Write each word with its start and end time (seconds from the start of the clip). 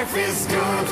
Life 0.00 0.16
is 0.16 0.48
good. 0.48 0.88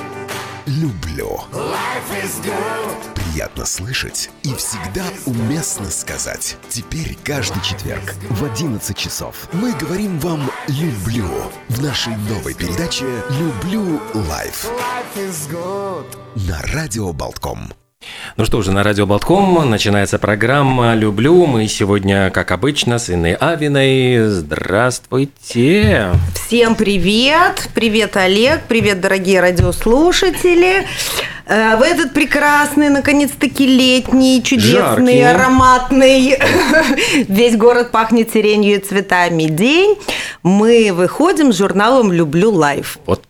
Люблю. 0.67 1.41
Life 1.51 2.23
is 2.23 2.45
good. 2.45 3.15
Приятно 3.15 3.65
слышать 3.65 4.29
и 4.43 4.55
всегда 4.55 5.03
уместно 5.25 5.87
сказать. 5.87 6.59
Теперь 6.69 7.17
каждый 7.25 7.63
четверг 7.63 8.15
в 8.29 8.45
11 8.45 8.95
часов 8.95 9.49
мы 9.55 9.73
говорим 9.73 10.19
вам 10.19 10.51
«люблю» 10.67 11.27
в 11.71 11.83
нашей 11.83 12.15
новой 12.29 12.53
передаче 12.53 13.07
«Люблю 13.31 13.99
лайф» 14.13 14.69
на 16.35 16.61
Радио 16.75 17.11
Болтком. 17.15 17.73
Ну 18.39 18.45
что 18.45 18.63
же, 18.63 18.71
на 18.71 18.85
радио 18.85 19.05
Болтком 19.05 19.69
начинается 19.69 20.17
программа 20.17 20.95
«Люблю». 20.95 21.45
Мы 21.45 21.67
сегодня, 21.67 22.31
как 22.31 22.53
обычно, 22.53 23.01
с 23.01 23.11
Инной 23.11 23.37
Авиной. 23.41 24.29
Здравствуйте! 24.29 26.13
Всем 26.37 26.77
привет! 26.77 27.69
Привет, 27.75 28.17
Олег! 28.17 28.61
Привет, 28.69 29.01
дорогие 29.01 29.41
радиослушатели! 29.41 30.87
Э, 31.49 31.77
В 31.77 31.83
этот 31.83 32.13
прекрасный, 32.13 32.91
наконец-таки 32.91 33.67
летний, 33.67 34.43
чудесный, 34.43 35.21
Жаркий. 35.21 35.23
ароматный, 35.23 36.39
весь 37.29 37.57
город 37.57 37.91
пахнет 37.91 38.31
сиренью 38.33 38.77
и 38.77 38.79
цветами 38.79 39.45
день, 39.45 39.97
мы 40.43 40.91
выходим 40.93 41.53
с 41.53 41.57
журналом 41.57 42.13
«Люблю 42.13 42.51
лайф». 42.53 42.99
Вот 43.07 43.23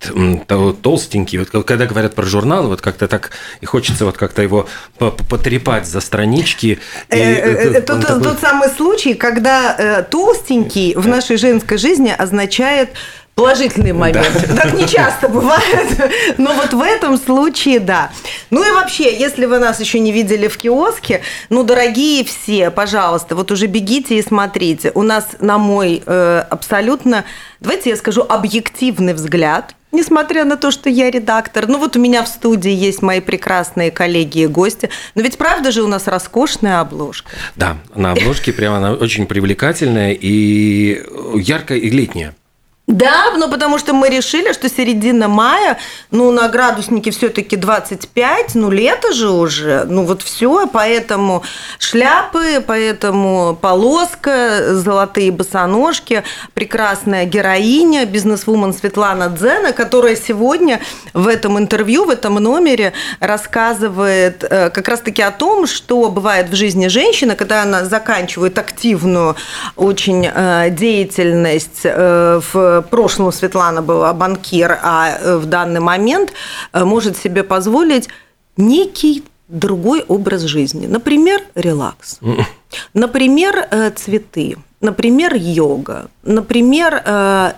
толстенький, 0.83 1.39
вот 1.39 1.65
когда 1.65 1.87
говорят 1.87 2.15
про 2.15 2.25
журнал, 2.25 2.67
вот 2.69 2.81
как-то 2.81 3.07
так 3.09 3.31
и 3.61 3.67
хочется 3.67 4.05
вот 4.05 4.17
как-то 4.17 4.43
его 4.43 4.67
по- 4.99 5.11
по- 5.13 5.25
потрепать 5.25 5.87
за 5.87 6.01
странички. 6.01 6.79
Э, 7.11 7.19
э, 7.19 7.81
тот, 7.83 8.39
самый 8.41 8.69
случай, 8.71 9.15
когда 9.15 10.03
толстенький 10.11 10.95
в 10.97 11.07
нашей 11.07 11.37
женской 11.37 11.79
жизни 11.79 12.13
означает 12.17 12.91
положительный 13.39 13.93
момент. 13.93 14.49
Так 14.57 14.75
не 14.75 14.87
часто 14.89 15.29
бывает, 15.39 16.37
но 16.39 16.53
вот 16.55 16.73
в 16.73 16.83
этом 16.83 17.17
случае 17.17 17.79
да. 17.79 18.11
Ну 18.51 18.69
и 18.69 18.73
вообще, 18.73 19.17
если 19.17 19.47
вы 19.47 19.61
нас 19.61 19.79
еще 19.79 20.01
не 20.01 20.11
видели 20.11 20.49
в 20.49 20.59
киоске, 20.59 21.23
ну, 21.49 21.63
дорогие 21.63 22.25
все, 22.25 22.73
пожалуйста, 22.73 23.37
вот 23.37 23.53
уже 23.53 23.67
бегите 23.67 24.19
и 24.19 24.23
смотрите. 24.23 24.91
У 24.97 25.03
нас, 25.03 25.29
на 25.39 25.57
мой 25.57 26.03
э, 26.05 26.45
абсолютно, 26.51 27.25
давайте 27.61 27.91
я 27.91 27.97
скажу, 27.97 28.27
объективный 28.29 29.15
взгляд, 29.15 29.75
Несмотря 29.91 30.45
на 30.45 30.59
то, 30.59 30.71
что 30.71 30.91
я 30.91 31.11
редактор, 31.11 31.67
ну 31.67 31.79
вот 31.79 31.97
у 31.97 31.99
меня 31.99 32.23
в 32.23 32.29
студии 32.29 32.71
есть 32.71 33.01
мои 33.01 33.21
прекрасные 33.21 33.91
коллеги 33.91 34.41
и 34.41 34.47
гости, 34.47 34.91
но 35.15 35.23
ведь 35.23 35.39
правда 35.39 35.71
же 35.71 35.83
у 35.83 35.87
нас 35.87 36.07
роскошная 36.07 36.81
обложка. 36.81 37.31
Да, 37.57 37.79
на 37.95 38.13
обложке 38.13 38.53
прямо 38.53 38.77
она 38.77 38.93
очень 38.93 39.27
привлекательная 39.27 40.13
и 40.13 41.03
яркая 41.37 41.79
и 41.79 41.89
летняя. 41.89 42.35
Да, 42.89 43.35
ну 43.37 43.51
потому 43.51 43.77
что 43.79 43.93
мы 43.93 44.09
решили, 44.09 44.55
что 44.55 44.71
середина 44.71 45.29
мая, 45.29 45.77
ну 46.11 46.31
на 46.31 46.49
градуснике 46.49 47.11
все-таки 47.11 47.55
25, 47.55 48.55
ну 48.55 48.71
лето 48.71 49.13
же 49.13 49.29
уже, 49.29 49.85
ну 49.85 50.05
вот 50.05 50.23
все, 50.23 50.67
поэтому 50.67 51.43
шляпы, 51.79 52.65
поэтому 52.67 53.59
полоска, 53.61 54.75
золотые 54.75 55.31
босоножки, 55.33 56.25
прекрасная 56.55 57.27
героиня, 57.27 58.07
бизнесвумен 58.07 58.73
Светлана 58.73 59.29
Дзена, 59.29 59.75
которая 59.75 60.17
сегодня 60.17 60.81
в 61.13 61.29
этом 61.29 61.59
интервью, 61.59 62.07
в 62.07 62.11
этом 62.11 62.37
номере 62.37 62.95
рассказывает 63.21 64.43
э, 64.45 64.71
как 64.71 64.89
раз-таки 64.89 65.21
о 65.21 65.31
том, 65.31 65.67
что 65.67 66.09
бывает 66.09 66.49
в 66.49 66.55
жизни 66.55 66.87
женщины, 66.87 67.37
когда 67.37 67.65
она 67.65 67.85
заканчивает 67.85 68.59
активную 68.59 69.37
очень 69.77 70.27
э, 70.27 70.71
деятельность. 70.71 71.81
э, 71.85 72.41
В 72.81 72.83
прошлом 72.83 73.33
Светлана 73.33 73.83
была 73.83 74.13
банкир, 74.13 74.79
а 74.83 75.11
э, 75.11 75.37
в 75.37 75.47
данный 75.47 75.81
момент 75.81 76.33
э, 76.73 76.85
может 76.85 77.17
себе 77.17 77.43
позволить 77.43 78.09
некий 78.57 79.25
другой 79.49 80.05
образ 80.09 80.43
жизни. 80.43 80.87
Например, 80.87 81.41
релакс. 81.55 82.21
Например, 82.95 83.67
э, 83.71 83.91
цветы. 83.91 84.57
Например, 84.81 85.35
йога. 85.35 86.09
Например, 86.23 87.03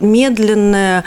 медленное 0.01 1.05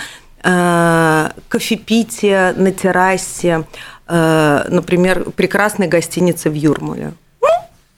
кофепитие 1.48 2.54
на 2.56 2.72
террасе. 2.72 3.64
Например, 4.08 5.32
прекрасной 5.32 5.88
гостиницы 5.88 6.52
в 6.52 6.54
Юрмале. 6.54 7.14
Ну, 7.42 7.48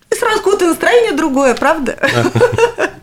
и 0.09 0.15
сразу 0.15 0.37
какое-то 0.37 0.67
настроение 0.67 1.11
другое, 1.11 1.55
правда? 1.55 1.97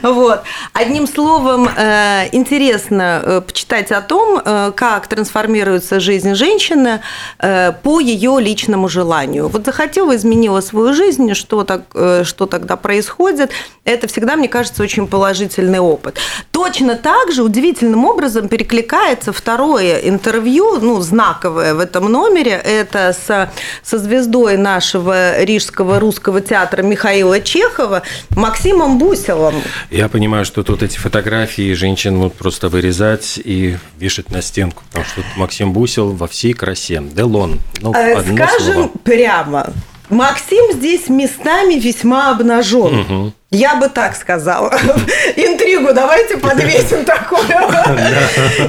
Вот. 0.00 0.42
Одним 0.72 1.06
словом, 1.06 1.68
э, 1.68 2.28
интересно 2.32 3.22
э, 3.22 3.40
почитать 3.40 3.92
о 3.92 4.00
том, 4.00 4.40
э, 4.44 4.72
как 4.74 5.06
трансформируется 5.06 6.00
жизнь 6.00 6.34
женщины 6.34 7.00
по 7.38 8.00
ее 8.00 8.38
личному 8.40 8.88
желанию. 8.88 9.48
Вот 9.48 9.64
захотела, 9.64 10.14
изменила 10.16 10.60
свою 10.60 10.92
жизнь, 10.94 11.34
что, 11.34 11.64
так, 11.64 11.82
что 12.24 12.46
тогда 12.46 12.76
происходит. 12.76 13.50
Это 13.84 14.06
всегда, 14.06 14.36
мне 14.36 14.48
кажется, 14.48 14.82
очень 14.82 15.06
положительный 15.06 15.80
опыт. 15.80 16.18
Точно 16.50 16.94
так 16.94 17.32
же 17.32 17.42
удивительным 17.42 18.04
образом 18.04 18.48
перекликается 18.48 19.32
второе 19.32 19.98
интервью, 19.98 20.78
ну, 20.80 21.00
знаковое 21.00 21.74
в 21.74 21.80
этом 21.80 22.10
номере. 22.10 22.52
Это 22.52 23.14
со, 23.26 23.50
со 23.82 23.98
звездой 23.98 24.56
нашего 24.56 25.42
Рижского 25.42 25.98
русского 25.98 26.40
театра 26.40 26.82
Михаила 26.82 27.40
Чехова 27.40 28.02
Максимом 28.36 28.98
Бусилом. 28.98 29.54
Я 29.90 30.08
понимаю, 30.08 30.44
что 30.44 30.62
тут 30.62 30.82
эти 30.82 30.96
фотографии 30.98 31.72
женщин 31.74 32.18
будут 32.18 32.34
просто 32.34 32.68
вырезать 32.68 33.38
и 33.42 33.76
вешать 33.98 34.30
на 34.30 34.42
стенку, 34.42 34.82
потому 34.88 35.04
что 35.04 35.16
тут 35.16 35.36
Максим 35.36 35.72
Бусел 35.72 36.12
во 36.12 36.26
всей 36.26 36.52
красе. 36.54 37.02
Делон. 37.02 37.60
Ну, 37.80 37.92
Э, 37.94 38.14
одно 38.14 38.36
Скажем 38.46 38.74
слово. 38.74 38.90
прямо, 39.04 39.72
Максим 40.08 40.72
здесь 40.72 41.08
местами 41.08 41.74
весьма 41.74 42.30
обнажен. 42.32 43.32
Я 43.50 43.76
бы 43.76 43.88
так 43.90 44.16
сказала. 44.16 44.70
Интригу 45.36 45.92
давайте 45.92 46.38
подвесим 46.38 47.04
такую. 47.06 47.42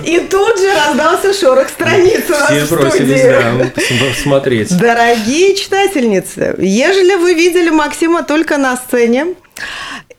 И 0.03 0.19
тут 0.19 0.59
же 0.59 0.73
раздался 0.73 1.33
шорох 1.33 1.69
страниц 1.69 2.23
у 2.29 2.31
нас 2.33 2.49
Все 2.51 2.65
в 2.65 2.69
бросились, 2.71 3.21
да, 3.21 4.13
смотреть. 4.21 4.77
Дорогие 4.77 5.55
читательницы, 5.55 6.55
ежели 6.59 7.15
вы 7.15 7.33
видели 7.33 7.69
Максима 7.69 8.23
только 8.23 8.57
на 8.57 8.75
сцене 8.75 9.35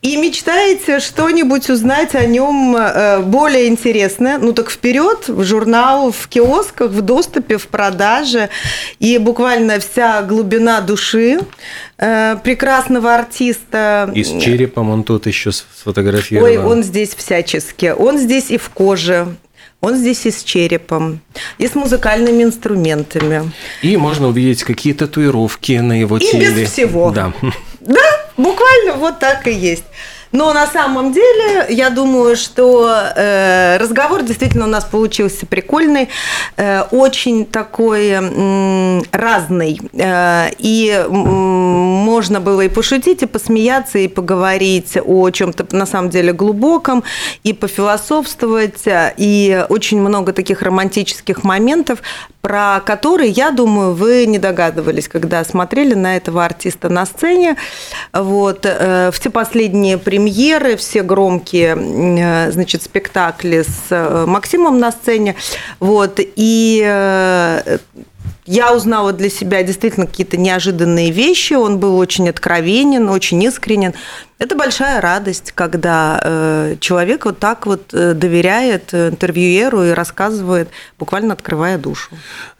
и 0.05 0.19
мечтаете 0.19 1.01
что-нибудь 1.01 1.71
узнать 1.71 2.15
о 2.15 2.27
нем 2.27 2.77
э, 2.77 3.21
более 3.21 3.69
интересное, 3.69 4.37
ну 4.37 4.53
так 4.53 4.71
вперед, 4.71 5.29
в 5.29 5.43
журнал, 5.45 6.13
в 6.13 6.29
киосках, 6.29 6.91
в 6.91 7.01
доступе, 7.01 7.57
в 7.57 7.69
продаже. 7.69 8.51
И 8.99 9.17
буквально 9.17 9.79
вся 9.81 10.21
глубина 10.21 10.83
души 10.83 11.39
э, 11.97 12.37
прекрасного 12.45 13.15
артиста. 13.15 14.13
И 14.15 14.23
с 14.25 14.29
черепом 14.43 14.91
он 14.91 15.05
тут 15.05 15.27
еще 15.27 15.53
сфотографирован. 15.53 16.51
Ой, 16.51 16.59
он 16.59 16.83
здесь 16.83 17.15
всячески. 17.15 17.95
Он 17.97 18.19
здесь 18.19 18.51
и 18.51 18.59
в 18.59 18.69
коже. 18.69 19.29
Он 19.81 19.97
здесь 19.97 20.25
и 20.27 20.31
с 20.31 20.43
черепом, 20.43 21.21
и 21.59 21.67
с 21.67 21.75
музыкальными 21.75 22.43
инструментами. 22.43 23.51
И 23.83 23.99
можно 23.99 24.29
увидеть 24.29 24.65
какие 24.65 24.95
татуировки 24.95 25.73
на 25.73 26.01
его 26.01 26.17
И 26.17 26.21
теле. 26.21 26.51
без 26.51 26.71
всего. 26.71 27.11
Да. 27.11 27.35
Да, 27.87 28.01
буквально 28.37 28.95
вот 28.95 29.19
так 29.19 29.47
и 29.47 29.53
есть. 29.53 29.85
Но 30.35 30.53
на 30.53 30.67
самом 30.67 31.13
деле, 31.13 31.67
я 31.69 31.91
думаю, 31.91 32.35
что 32.35 32.91
э, 32.91 33.77
разговор 33.79 34.23
действительно 34.23 34.65
у 34.65 34.69
нас 34.69 34.85
получился 34.85 35.47
прикольный, 35.47 36.09
э, 36.57 36.83
очень 36.91 37.47
такой 37.47 38.09
м, 38.09 39.05
разный. 39.13 39.81
Э, 39.93 40.49
и 40.59 40.91
м, 40.91 41.15
можно 41.15 42.41
было 42.41 42.63
и 42.63 42.69
пошутить, 42.69 43.23
и 43.23 43.27
посмеяться, 43.27 43.99
и 44.01 44.09
поговорить 44.09 44.99
о 45.05 45.31
чем-то 45.31 45.69
на 45.71 45.87
самом 45.87 46.11
деле 46.11 46.33
глубоком, 46.33 47.05
и 47.45 47.53
пофилософствовать, 47.53 48.83
и 49.17 49.65
очень 49.69 50.01
много 50.01 50.33
таких 50.33 50.63
романтических 50.63 51.45
моментов, 51.45 52.01
про 52.41 52.81
которые, 52.85 53.31
я 53.31 53.53
думаю, 53.53 53.95
вы 53.95 54.27
не 54.27 54.39
догадывались, 54.39 55.09
когда 55.09 55.45
смотрели 55.45 55.95
на 55.95 56.17
этого 56.17 56.45
артиста 56.45 56.89
на 56.89 57.07
сцене. 57.07 57.57
Вот. 58.13 58.61
э, 58.65 59.11
Все 59.15 59.31
последние 59.31 59.97
премьеры, 60.25 60.77
все 60.77 61.03
громкие 61.03 61.77
э, 61.77 62.51
значит, 62.51 62.83
спектакли 62.83 63.63
с 63.63 63.87
э, 63.91 64.25
Максимом 64.27 64.79
на 64.79 64.91
сцене. 64.91 65.37
Вот. 65.81 66.19
И 66.19 66.83
э, 66.85 67.79
я 68.47 68.75
узнала 68.75 69.13
для 69.13 69.29
себя 69.29 69.63
действительно 69.63 70.07
какие-то 70.07 70.39
неожиданные 70.39 71.11
вещи. 71.11 71.53
Он 71.53 71.79
был 71.79 71.99
очень 71.99 72.29
откровенен, 72.29 73.11
очень 73.11 73.43
искренен. 73.43 73.93
Это 74.37 74.57
большая 74.57 75.01
радость, 75.01 75.53
когда 75.55 76.21
э, 76.23 76.77
человек 76.81 77.25
вот 77.25 77.39
так 77.39 77.67
вот 77.67 77.95
э, 77.95 78.15
доверяет 78.15 78.93
интервьюеру 78.93 79.85
и 79.85 79.91
рассказывает, 79.91 80.69
буквально 80.99 81.35
открывая 81.35 81.79
душу. 81.79 82.11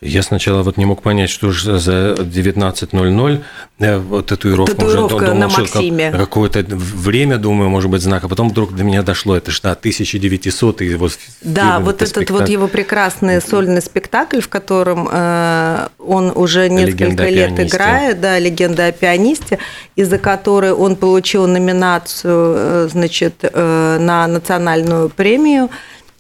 Я 0.01 0.23
сначала 0.23 0.63
вот 0.63 0.77
не 0.77 0.85
мог 0.85 1.03
понять, 1.03 1.31
что 1.31 1.51
же 1.51 1.79
за 1.81 2.13
19.00 2.13 3.43
э, 3.81 3.99
вот 3.99 4.27
татуировка. 4.27 4.77
Татуировка 4.77 5.15
уже, 5.17 5.35
на 5.35 5.51
что 5.51 5.61
Максиме. 5.63 6.11
как- 6.13 6.21
Какое-то 6.21 6.65
время, 6.69 7.39
думаю, 7.39 7.69
может 7.71 7.91
быть, 7.91 8.03
знак. 8.03 8.23
А 8.23 8.29
потом 8.29 8.51
вдруг 8.51 8.75
до 8.77 8.85
меня 8.85 9.03
дошло, 9.03 9.37
это 9.37 9.51
что, 9.51 9.73
1900 9.73 10.81
и 10.83 10.95
вот 10.95 11.19
Да, 11.43 11.81
вот 11.81 11.97
это 11.97 12.05
этот 12.05 12.17
вот 12.17 12.25
спектакль. 12.27 12.53
его 12.53 12.69
прекрасный 12.69 13.43
сольный 13.43 13.83
спектакль, 13.83 14.41
в 14.41 14.49
котором 14.49 15.09
э, 15.11 15.89
он 15.99 16.31
уже 16.37 16.69
несколько 16.69 17.05
«Легенда 17.05 17.23
о 17.25 17.31
лет 17.31 17.49
пианисте». 17.57 17.77
играет, 17.77 18.21
да, 18.21 18.39
легенда 18.39 18.87
о 18.87 18.93
пианисте, 18.93 19.59
из-за 19.97 20.19
которой 20.19 20.73
он 20.73 20.95
получил 20.95 21.47
номинацию, 21.49 21.64
э, 21.73 22.89
значит, 22.91 23.35
э, 23.43 23.99
на 24.01 24.27
национальную 24.27 25.09
премию. 25.09 25.71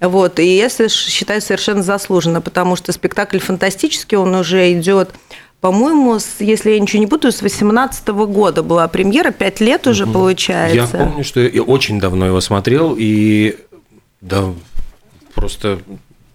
Вот, 0.00 0.38
и 0.38 0.56
я 0.56 0.66
соверш- 0.66 1.08
считаю 1.08 1.40
совершенно 1.40 1.82
заслуженно, 1.82 2.40
потому 2.40 2.76
что 2.76 2.92
спектакль 2.92 3.38
фантастический, 3.38 4.18
он 4.18 4.34
уже 4.34 4.72
идет, 4.72 5.10
по-моему, 5.60 6.18
с- 6.18 6.40
если 6.40 6.72
я 6.72 6.80
ничего 6.80 7.00
не 7.00 7.06
путаю, 7.06 7.32
с 7.32 7.40
18 7.40 8.26
года 8.26 8.62
была 8.62 8.86
премьера, 8.88 9.30
пять 9.30 9.60
лет 9.60 9.86
уже 9.86 10.06
получается. 10.06 10.76
Я 10.98 11.04
помню, 11.06 11.24
что 11.24 11.40
я 11.40 11.62
очень 11.62 12.00
давно 12.00 12.26
его 12.26 12.40
смотрел, 12.40 12.94
и 12.98 13.56
да, 14.20 14.52
просто, 15.34 15.78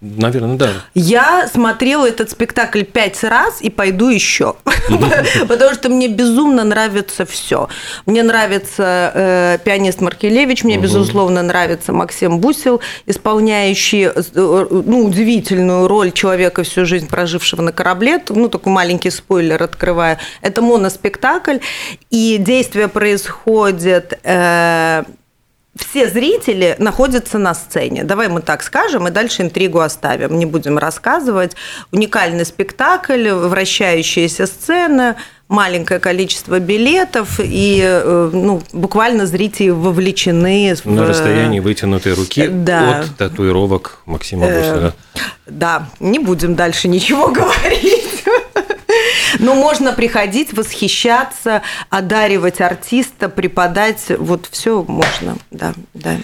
наверное, 0.00 0.56
да. 0.56 0.70
Я 0.94 1.46
смотрела 1.48 2.08
этот 2.08 2.30
спектакль 2.30 2.82
пять 2.82 3.22
раз 3.22 3.60
и 3.60 3.70
пойду 3.70 4.08
еще, 4.08 4.56
потому 5.48 5.74
что 5.74 5.88
мне 5.88 6.08
безумно 6.08 6.64
нравится 6.64 7.26
все. 7.26 7.68
Мне 8.06 8.22
нравится 8.22 9.12
э, 9.14 9.58
пианист 9.64 10.00
Маркелевич, 10.00 10.64
мне 10.64 10.78
безусловно 10.78 11.42
нравится 11.42 11.92
Максим 11.92 12.38
Бусел, 12.38 12.80
исполняющий 13.06 14.10
э, 14.14 14.22
ну, 14.34 15.06
удивительную 15.06 15.86
роль 15.86 16.12
человека 16.12 16.62
всю 16.62 16.86
жизнь 16.86 17.08
прожившего 17.08 17.60
на 17.62 17.72
корабле. 17.72 18.22
Ну 18.28 18.48
такой 18.48 18.72
маленький 18.72 19.10
спойлер 19.10 19.62
открываю. 19.62 20.18
Это 20.40 20.62
моноспектакль, 20.62 21.58
и 22.10 22.38
действие 22.38 22.88
происходит 22.88 24.18
э, 24.22 25.04
все 25.76 26.08
зрители 26.08 26.74
находятся 26.78 27.38
на 27.38 27.54
сцене. 27.54 28.02
Давай 28.04 28.28
мы 28.28 28.42
так 28.42 28.62
скажем, 28.62 29.06
и 29.06 29.10
дальше 29.10 29.42
интригу 29.42 29.78
оставим. 29.80 30.38
Не 30.38 30.44
будем 30.46 30.78
рассказывать. 30.78 31.52
Уникальный 31.92 32.44
спектакль, 32.44 33.28
вращающаяся 33.30 34.46
сцена, 34.46 35.16
маленькое 35.48 35.98
количество 36.00 36.58
билетов, 36.58 37.38
и 37.42 37.80
э, 37.82 38.30
ну, 38.32 38.62
буквально 38.72 39.26
зрители 39.26 39.70
вовлечены 39.70 40.74
в... 40.74 40.86
На 40.86 41.06
расстоянии 41.06 41.60
вытянутой 41.60 42.14
руки 42.14 42.46
Да. 42.48 43.00
от 43.00 43.16
татуировок 43.16 43.98
Максима 44.06 44.46
Э, 44.46 44.58
Бусера. 44.60 44.94
Да, 45.46 45.88
не 46.00 46.18
будем 46.18 46.54
дальше 46.54 46.88
ничего 46.88 47.28
говорить. 47.32 48.09
Но 49.38 49.54
можно 49.54 49.92
приходить, 49.92 50.52
восхищаться, 50.52 51.62
одаривать 51.88 52.60
артиста, 52.60 53.28
преподать. 53.28 54.06
Вот 54.18 54.48
все 54.50 54.82
можно, 54.82 55.36
да, 55.50 55.72
да. 55.94 56.16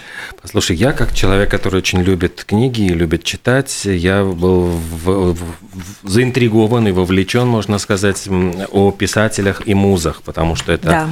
Послушай, 0.43 0.77
я 0.77 0.93
как 0.93 1.15
человек, 1.15 1.51
который 1.51 1.77
очень 1.79 2.03
любит 2.03 2.45
книги 2.45 2.83
и 2.83 2.89
любит 2.89 3.25
читать, 3.25 3.85
я 3.85 4.25
был 4.25 4.63
в- 4.67 5.33
в- 5.33 5.35
в- 5.35 6.09
заинтригован 6.11 6.89
и 6.89 6.93
вовлечен, 6.93 7.47
можно 7.47 7.79
сказать, 7.79 8.29
о 8.71 8.91
писателях 8.91 9.63
и 9.67 9.75
музах, 9.75 10.23
потому 10.23 10.57
что 10.57 10.73
это 10.73 10.87
Да. 10.89 11.09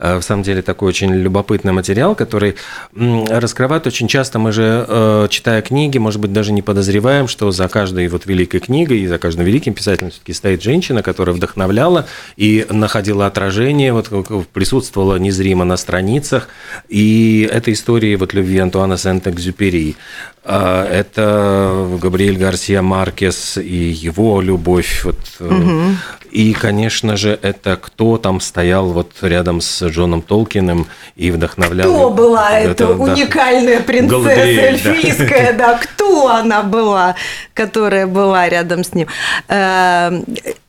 э, 0.00 0.18
в 0.18 0.22
самом 0.22 0.42
деле 0.42 0.62
такой 0.62 0.88
очень 0.88 1.12
любопытный 1.12 1.72
материал, 1.72 2.14
который 2.14 2.54
раскрывает 2.94 3.86
очень 3.86 4.08
часто. 4.08 4.38
Мы 4.38 4.52
же, 4.52 4.84
э, 4.88 5.26
читая 5.30 5.62
книги, 5.62 5.98
может 5.98 6.20
быть, 6.20 6.32
даже 6.32 6.52
не 6.52 6.62
подозреваем, 6.62 7.28
что 7.28 7.50
за 7.50 7.68
каждой 7.68 8.08
вот 8.08 8.26
великой 8.26 8.60
книгой 8.60 9.00
и 9.00 9.06
за 9.06 9.18
каждым 9.18 9.44
великим 9.44 9.74
писателем 9.74 10.10
все-таки 10.10 10.32
стоит 10.32 10.62
женщина, 10.62 11.02
которая 11.02 11.34
вдохновляла 11.38 12.06
и 12.36 12.66
находила 12.68 13.26
отражение, 13.26 13.92
вот 13.92 14.08
присутствовала 14.52 15.16
незримо 15.16 15.64
на 15.64 15.76
страницах. 15.76 16.48
И 16.88 17.48
это 17.50 17.72
истории 17.72 18.16
вот 18.16 18.34
любви 18.34 18.58
Антуана 18.58 18.96
Сент-Экзюпери. 18.96 19.96
А, 20.44 20.86
Это 20.90 21.98
Габриэль 22.00 22.38
Гарсия 22.38 22.80
Маркес 22.80 23.58
и 23.58 23.90
его 23.90 24.40
любовь. 24.40 25.04
Вот. 25.04 25.18
э, 25.40 25.92
И, 26.30 26.54
конечно 26.54 27.16
же, 27.16 27.38
это 27.42 27.76
кто 27.76 28.16
там 28.16 28.40
стоял 28.40 28.88
вот 28.92 29.12
рядом 29.20 29.60
с 29.60 29.86
Джоном 29.86 30.22
Толкиным 30.22 30.86
и 31.16 31.30
вдохновлял. 31.30 31.92
Кто 31.92 32.10
была 32.10 32.58
эта 32.58 32.86
да. 32.86 32.94
уникальная 32.94 33.80
принцесса 33.80 34.22
Галадриэль, 34.24 34.80
да. 34.82 34.90
эльфийская, 34.90 35.52
да, 35.52 35.78
кто 35.78 36.28
она 36.28 36.62
была, 36.62 37.14
которая 37.52 38.06
была 38.06 38.48
рядом 38.48 38.84
с 38.84 38.94
ним. 38.94 39.08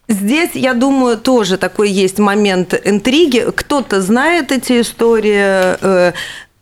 Здесь, 0.09 0.51
я 0.55 0.73
думаю, 0.73 1.19
тоже 1.19 1.57
такой 1.57 1.91
есть 1.91 2.17
момент 2.17 2.73
интриги. 2.83 3.45
Кто-то 3.55 4.01
знает 4.01 4.51
эти 4.51 4.81
истории, 4.81 5.77
э, 5.79 6.13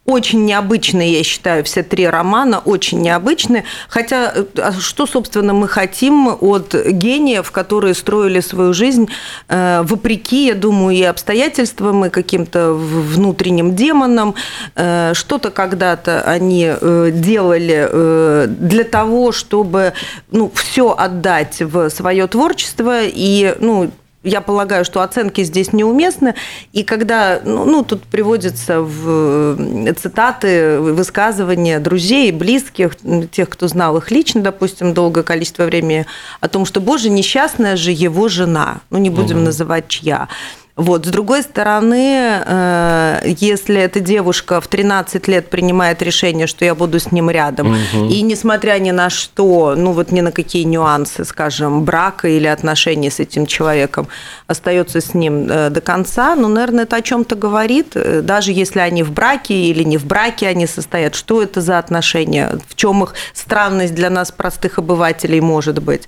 очень 0.08 0.46
необычные, 0.46 1.18
я 1.18 1.24
считаю, 1.24 1.66
все 1.66 1.84
три 1.84 2.08
романа 2.08 2.60
очень 2.60 3.02
необычные. 3.02 3.66
Хотя, 3.90 4.32
э, 4.34 4.46
а 4.56 4.72
что, 4.72 5.06
собственно, 5.06 5.54
мы 5.54 5.68
хотим 5.68 6.30
от 6.40 6.74
гениев, 6.74 7.52
которые 7.52 7.94
строили 7.94 8.40
свою 8.40 8.74
жизнь 8.74 9.10
э, 9.50 9.82
вопреки, 9.84 10.48
я 10.48 10.56
думаю, 10.56 10.96
и 10.96 11.04
обстоятельствам, 11.04 12.06
и 12.06 12.10
каким-то 12.10 12.74
внутренним 12.74 13.76
демонам. 13.76 14.36
Э, 14.76 15.12
Что-то 15.14 15.52
когда-то 15.52 16.22
они 16.22 16.72
делали 17.12 18.48
для 18.48 18.84
того, 18.86 19.34
чтобы 19.34 19.94
ну, 20.32 20.52
все 20.56 20.96
отдать 20.98 21.62
в 21.62 21.90
свое 21.90 22.28
творчество 22.28 23.02
и 23.04 23.56
ну, 23.60 23.92
я 24.24 24.42
полагаю, 24.42 24.84
что 24.84 25.02
оценки 25.02 25.44
здесь 25.44 25.74
неуместны. 25.74 26.36
И 26.74 26.84
когда, 26.84 27.40
ну, 27.44 27.66
ну, 27.66 27.84
тут 27.84 28.04
приводятся 28.04 28.82
в 28.82 29.56
э, 29.58 29.94
цитаты, 29.94 30.80
высказывания 30.80 31.80
друзей, 31.80 32.32
близких, 32.32 32.96
тех, 33.32 33.50
кто 33.50 33.68
знал 33.68 33.98
их 33.98 34.12
лично, 34.12 34.42
допустим, 34.42 34.94
долгое 34.94 35.24
количество 35.24 35.64
времени, 35.64 36.06
о 36.40 36.48
том, 36.48 36.66
что, 36.66 36.82
боже, 36.82 37.10
несчастная 37.10 37.76
же 37.76 37.92
его 37.92 38.28
жена. 38.28 38.82
Ну, 38.90 38.98
не 38.98 39.10
будем 39.10 39.44
называть 39.44 39.88
чья. 39.88 40.28
Вот. 40.78 41.06
С 41.06 41.10
другой 41.10 41.44
стороны, 41.44 42.42
э, 42.46 43.22
если 43.26 43.82
эта 43.82 44.00
девушка 44.00 44.62
в 44.62 44.68
13 44.68 45.28
лет 45.28 45.50
принимает 45.50 46.02
решение, 46.02 46.48
что 46.48 46.64
я 46.64 46.76
буду 46.76 47.00
с 47.00 47.12
ним 47.12 47.30
рядом, 47.30 47.76
и 47.94 48.22
несмотря 48.22 48.80
ни 48.80 48.92
на 48.92 49.10
что, 49.10 49.76
ну 49.76 49.92
вот 49.92 50.12
ни 50.12 50.22
на 50.22 50.32
какие 50.32 50.64
нюансы, 50.64 51.26
скажем, 51.26 51.84
брака 51.84 52.28
или 52.30 52.48
отношений 52.48 53.10
с 53.10 53.20
этим 53.20 53.46
человеком, 53.46 54.08
остается 54.48 55.02
с 55.02 55.14
ним 55.14 55.48
э, 55.50 55.70
до 55.70 55.82
конца, 55.82 56.36
ну, 56.36 56.48
наверное, 56.48 56.84
это 56.86 56.96
о 56.96 57.02
чем-то 57.02 57.36
говорит, 57.36 57.98
Э, 57.98 58.22
даже 58.22 58.52
если 58.52 58.80
они 58.80 59.04
в 59.04 59.12
браке 59.12 59.54
или 59.54 59.84
не 59.84 59.98
в 59.98 60.06
браке 60.06 60.48
они 60.48 60.68
состоят, 60.68 61.16
что 61.16 61.42
это 61.42 61.62
за 61.62 61.80
отношения, 61.80 62.60
в 62.68 62.76
чем 62.76 63.04
их 63.04 63.14
странность 63.34 63.96
для 63.96 64.10
нас, 64.10 64.32
простых 64.32 64.80
обывателей, 64.80 65.42
может 65.42 65.80
быть. 65.80 66.08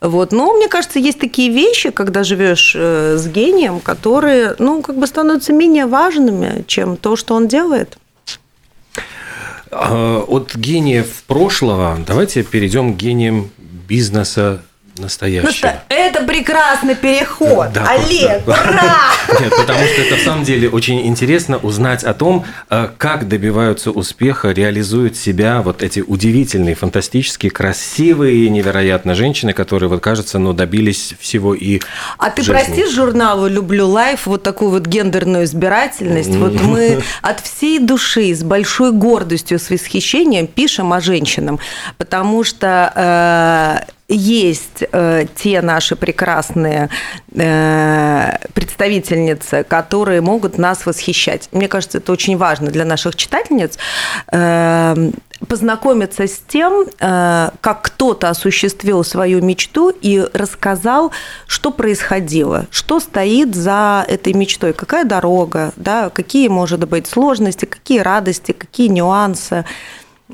Вот. 0.00 0.32
Но 0.32 0.52
мне 0.54 0.68
кажется, 0.68 0.98
есть 0.98 1.18
такие 1.18 1.50
вещи, 1.50 1.90
когда 1.90 2.24
живешь 2.24 2.74
с 2.74 3.26
гением, 3.26 3.80
которые, 4.08 4.54
ну, 4.58 4.80
как 4.80 4.96
бы 4.96 5.06
становятся 5.06 5.52
менее 5.52 5.86
важными, 5.86 6.64
чем 6.66 6.96
то, 6.96 7.14
что 7.14 7.34
он 7.34 7.46
делает. 7.46 7.98
А, 9.70 10.24
От 10.26 10.56
гениев 10.56 11.24
прошлого 11.26 11.98
давайте 12.06 12.42
перейдем 12.42 12.94
к 12.94 12.96
гениям 12.96 13.50
бизнеса 13.88 14.62
настоящего. 14.98 15.74
Это 15.88 16.22
прекрасный 16.24 16.94
переход. 16.94 17.72
Да, 17.72 17.86
Олег, 17.88 18.44
просто- 18.44 18.68
ура! 18.68 18.94
Нет, 19.40 19.50
потому 19.56 19.84
что 19.84 20.02
это 20.02 20.16
в 20.16 20.20
самом 20.20 20.44
деле 20.44 20.68
очень 20.68 21.06
интересно 21.06 21.56
узнать 21.58 22.04
о 22.04 22.14
том, 22.14 22.44
э, 22.70 22.88
как 22.98 23.28
добиваются 23.28 23.90
успеха, 23.90 24.50
реализуют 24.50 25.16
себя 25.16 25.62
вот 25.62 25.82
эти 25.82 26.00
удивительные, 26.00 26.74
фантастические, 26.74 27.50
красивые, 27.50 28.48
невероятно 28.50 29.14
женщины, 29.14 29.52
которые, 29.52 29.88
вот 29.88 30.00
кажется, 30.00 30.38
ну, 30.38 30.52
добились 30.52 31.14
всего 31.20 31.54
и 31.54 31.80
А 32.18 32.30
ты 32.30 32.42
жизни. 32.42 32.52
простишь 32.52 32.92
журналу 32.94 33.46
«Люблю 33.48 33.86
лайф» 33.88 34.26
вот 34.26 34.42
такую 34.42 34.70
вот 34.70 34.86
гендерную 34.86 35.44
избирательность? 35.44 36.34
Вот 36.34 36.60
мы 36.60 37.02
от 37.22 37.40
всей 37.40 37.78
души, 37.78 38.34
с 38.34 38.42
большой 38.42 38.92
гордостью, 38.92 39.58
с 39.58 39.70
восхищением 39.70 40.46
пишем 40.46 40.92
о 40.92 41.00
женщинам, 41.00 41.58
потому 41.96 42.44
что 42.44 42.92
э, 43.86 43.92
есть 44.08 44.84
э, 44.90 45.26
те 45.36 45.60
наши 45.60 45.94
прекрасные 45.94 46.88
э, 47.34 48.36
представительницы, 48.54 49.64
которые 49.64 50.22
могут 50.22 50.56
нас 50.56 50.86
восхищать. 50.86 51.48
Мне 51.52 51.68
кажется, 51.68 51.98
это 51.98 52.12
очень 52.12 52.36
важно 52.38 52.70
для 52.70 52.86
наших 52.86 53.16
читательниц. 53.16 53.78
Э, 54.32 55.10
познакомиться 55.46 56.26
с 56.26 56.38
тем, 56.48 56.86
э, 56.98 57.50
как 57.60 57.82
кто-то 57.82 58.30
осуществил 58.30 59.04
свою 59.04 59.42
мечту 59.42 59.90
и 59.90 60.26
рассказал, 60.32 61.12
что 61.46 61.70
происходило, 61.70 62.66
что 62.70 63.00
стоит 63.00 63.54
за 63.54 64.04
этой 64.08 64.32
мечтой, 64.32 64.72
какая 64.72 65.04
дорога, 65.04 65.72
да, 65.76 66.10
какие, 66.10 66.48
может 66.48 66.88
быть, 66.88 67.06
сложности, 67.06 67.66
какие 67.66 68.00
радости, 68.00 68.52
какие 68.52 68.88
нюансы. 68.88 69.64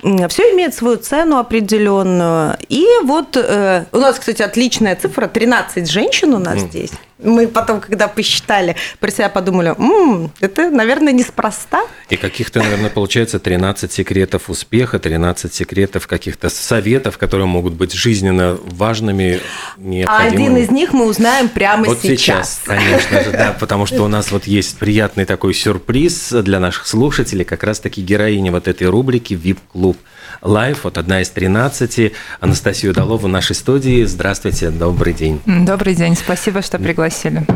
Все 0.02 0.42
имеет 0.54 0.74
свою 0.74 0.96
цену 0.96 1.38
определенную. 1.38 2.56
И 2.68 2.84
вот 3.04 3.36
э, 3.36 3.84
у 3.92 3.98
нас, 3.98 4.18
кстати, 4.18 4.42
отличная 4.42 4.96
цифра, 4.96 5.28
13 5.28 5.88
женщин 5.88 6.34
у 6.34 6.38
нас 6.38 6.56
mm. 6.56 6.66
здесь. 6.66 6.90
Мы 7.22 7.46
потом, 7.46 7.80
когда 7.80 8.08
посчитали, 8.08 8.74
про 8.98 9.10
себя 9.10 9.28
подумали, 9.28 9.74
М, 9.78 10.32
это, 10.40 10.70
наверное, 10.70 11.12
неспроста. 11.12 11.82
И 12.10 12.16
каких-то, 12.16 12.60
наверное, 12.60 12.90
получается 12.90 13.38
13 13.38 13.92
секретов 13.92 14.50
успеха, 14.50 14.98
13 14.98 15.54
секретов 15.54 16.06
каких-то 16.08 16.48
советов, 16.50 17.16
которые 17.16 17.46
могут 17.46 17.74
быть 17.74 17.92
жизненно 17.92 18.58
важными, 18.64 19.40
необходимыми. 19.76 20.04
А 20.06 20.34
один 20.34 20.56
из 20.56 20.70
них 20.70 20.92
мы 20.92 21.06
узнаем 21.06 21.48
прямо 21.48 21.84
вот 21.84 22.00
сейчас. 22.02 22.18
сейчас. 22.18 22.60
Конечно 22.64 23.22
же, 23.22 23.30
да, 23.30 23.56
потому 23.60 23.86
что 23.86 24.02
у 24.02 24.08
нас 24.08 24.32
вот 24.32 24.46
есть 24.46 24.78
приятный 24.78 25.24
такой 25.24 25.54
сюрприз 25.54 26.30
для 26.42 26.58
наших 26.58 26.86
слушателей, 26.86 27.44
как 27.44 27.62
раз-таки 27.62 28.02
героиня 28.02 28.50
вот 28.50 28.66
этой 28.66 28.88
рубрики 28.88 29.34
«ВИП-клуб». 29.34 29.96
Лайф, 30.44 30.84
вот 30.84 30.98
одна 30.98 31.22
из 31.22 31.30
13. 31.30 32.12
Анастасия 32.38 32.90
Удалова 32.90 33.22
в 33.22 33.28
нашей 33.28 33.56
студии. 33.56 34.04
Здравствуйте, 34.04 34.68
добрый 34.68 35.14
день. 35.14 35.40
Добрый 35.46 35.94
день, 35.94 36.14
спасибо, 36.14 36.60
что 36.60 36.78
пригласили. 36.78 37.46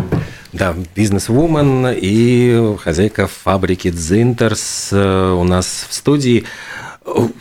Да, 0.54 0.74
бизнес-вумен 0.96 1.88
и 1.94 2.76
хозяйка 2.82 3.26
фабрики 3.26 3.90
Дзинтерс 3.90 4.88
э, 4.92 5.30
у 5.38 5.44
нас 5.44 5.86
в 5.86 5.92
студии. 5.92 6.46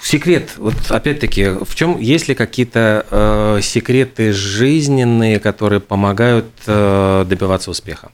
Секрет, 0.01 0.49
вот 0.57 0.75
опять-таки, 0.89 1.51
в 1.61 1.73
чем 1.75 1.97
есть 1.97 2.27
ли 2.27 2.35
какие-то 2.35 3.05
э, 3.09 3.59
секреты 3.61 4.33
жизненные, 4.33 5.39
которые 5.39 5.79
помогают 5.79 6.47
э, 6.67 7.25
добиваться 7.27 7.71
успеха? 7.71 8.11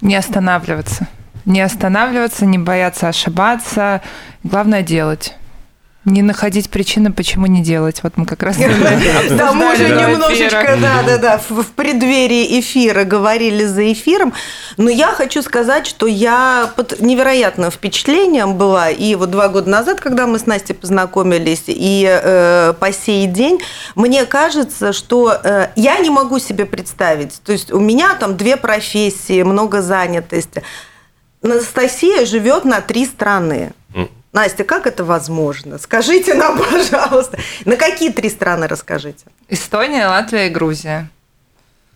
Не 0.00 0.16
останавливаться. 0.16 1.06
Не 1.44 1.60
останавливаться, 1.60 2.46
не 2.46 2.58
бояться 2.58 3.06
ошибаться. 3.06 4.02
Главное 4.42 4.82
делать. 4.82 5.34
Не 6.04 6.20
находить 6.20 6.68
причины, 6.68 7.12
почему 7.12 7.46
не 7.46 7.62
делать. 7.62 8.02
Вот 8.02 8.16
мы 8.16 8.26
как 8.26 8.42
раз 8.42 8.58
Да, 8.58 9.52
мы 9.54 9.72
уже 9.72 9.88
немножечко, 9.88 10.76
да, 10.80 11.02
да, 11.02 11.18
да, 11.18 11.38
в 11.48 11.64
преддверии 11.72 12.60
эфира 12.60 13.04
говорили 13.04 13.64
за 13.64 13.90
эфиром. 13.90 14.34
Но 14.76 14.90
я 14.90 15.08
хочу 15.08 15.40
сказать, 15.42 15.86
что 15.86 16.06
я 16.06 16.70
под 16.76 17.00
невероятным 17.00 17.70
впечатлением 17.70 18.56
была. 18.56 18.90
И 18.90 19.14
вот 19.14 19.30
два 19.30 19.48
года 19.48 19.70
назад, 19.70 20.00
когда 20.02 20.26
мы 20.26 20.38
с 20.38 20.44
Настей 20.44 20.74
познакомились, 20.74 21.64
и 21.68 22.06
э, 22.06 22.74
по 22.78 22.92
сей 22.92 23.26
день, 23.26 23.60
мне 23.94 24.26
кажется, 24.26 24.92
что 24.92 25.40
э, 25.42 25.68
я 25.74 25.98
не 26.00 26.10
могу 26.10 26.38
себе 26.38 26.66
представить. 26.66 27.40
То 27.42 27.52
есть 27.52 27.72
у 27.72 27.80
меня 27.80 28.14
там 28.16 28.36
две 28.36 28.58
профессии, 28.58 29.42
много 29.42 29.80
занятости. 29.80 30.62
Анастасия 31.42 32.26
живет 32.26 32.66
на 32.66 32.82
три 32.82 33.06
страны. 33.06 33.72
Настя, 34.34 34.64
как 34.64 34.88
это 34.88 35.04
возможно? 35.04 35.78
Скажите 35.78 36.34
нам, 36.34 36.58
пожалуйста. 36.70 37.38
На 37.64 37.76
какие 37.76 38.10
три 38.10 38.28
страны 38.28 38.66
расскажите? 38.66 39.26
Эстония, 39.48 40.08
Латвия 40.08 40.48
и 40.48 40.50
Грузия. 40.50 41.08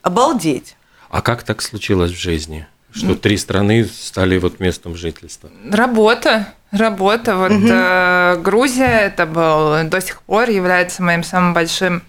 Обалдеть. 0.03 0.77
А 1.11 1.21
как 1.21 1.43
так 1.43 1.61
случилось 1.61 2.13
в 2.13 2.19
жизни? 2.19 2.67
Что 2.93 3.17
три 3.17 3.37
страны 3.37 3.85
стали 3.85 4.39
вот 4.39 4.61
местом 4.61 4.97
жительства? 4.97 5.51
Работа. 5.69 6.55
Работа. 6.71 7.37
Вот 7.37 7.51
угу. 7.51 7.67
э, 7.69 8.37
Грузия 8.41 9.01
это 9.01 9.27
был 9.27 9.89
до 9.89 10.01
сих 10.01 10.23
пор 10.23 10.49
является 10.49 11.03
моим 11.03 11.25
самым 11.25 11.55
большим 11.55 12.03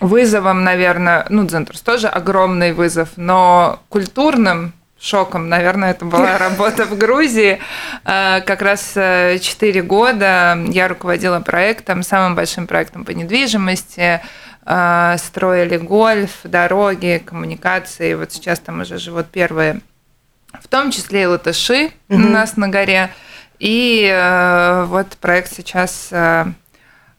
вызовом, 0.00 0.62
наверное. 0.62 1.26
Ну, 1.30 1.44
Дзентрус 1.44 1.80
тоже 1.80 2.06
огромный 2.06 2.72
вызов, 2.72 3.10
но 3.16 3.82
культурным 3.88 4.72
шоком, 5.00 5.48
наверное, 5.48 5.92
это 5.92 6.04
была 6.04 6.38
работа 6.38 6.84
в 6.84 6.96
Грузии. 6.96 7.60
А, 8.04 8.40
как 8.40 8.62
раз 8.62 8.92
4 8.92 9.38
э, 9.38 9.82
года 9.82 10.58
я 10.68 10.88
руководила 10.88 11.40
проектом, 11.40 12.02
самым 12.02 12.34
большим 12.34 12.66
проектом 12.66 13.04
по 13.04 13.10
недвижимости, 13.10 14.20
а, 14.64 15.16
строили 15.18 15.76
гольф, 15.76 16.40
дороги, 16.44 17.22
коммуникации. 17.24 18.14
Вот 18.14 18.32
сейчас 18.32 18.60
там 18.60 18.80
уже 18.80 18.98
живут 18.98 19.28
первые, 19.28 19.80
в 20.60 20.68
том 20.68 20.90
числе 20.90 21.22
и 21.22 21.26
латыши 21.26 21.90
у 22.08 22.18
нас 22.18 22.56
на 22.56 22.68
горе. 22.68 23.10
И 23.58 24.08
э, 24.08 24.84
вот 24.84 25.16
проект 25.20 25.52
сейчас 25.52 26.08
э, 26.12 26.46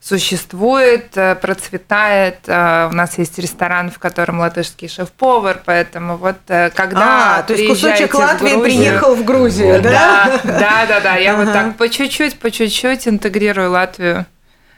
существует, 0.01 1.15
э, 1.15 1.35
процветает. 1.35 2.37
Э, 2.47 2.87
у 2.89 2.95
нас 2.95 3.17
есть 3.17 3.37
ресторан, 3.37 3.91
в 3.91 3.99
котором 3.99 4.39
латышский 4.39 4.87
шеф-повар, 4.87 5.61
поэтому 5.65 6.15
вот 6.15 6.37
э, 6.47 6.69
когда 6.69 7.39
а, 7.39 7.43
то 7.43 7.53
есть 7.53 7.67
кусочек 7.67 8.13
Латвии 8.13 8.51
Грузию, 8.51 8.63
приехал 8.63 9.15
в 9.15 9.25
Грузию, 9.25 9.81
да? 9.81 10.39
Да, 10.43 10.59
да, 10.59 10.85
да, 10.87 10.99
да. 11.01 11.15
Я 11.17 11.33
ага. 11.33 11.43
вот 11.43 11.53
так 11.53 11.77
по 11.77 11.89
чуть-чуть, 11.89 12.39
по 12.39 12.49
чуть-чуть 12.49 13.07
интегрирую 13.07 13.71
Латвию 13.71 14.25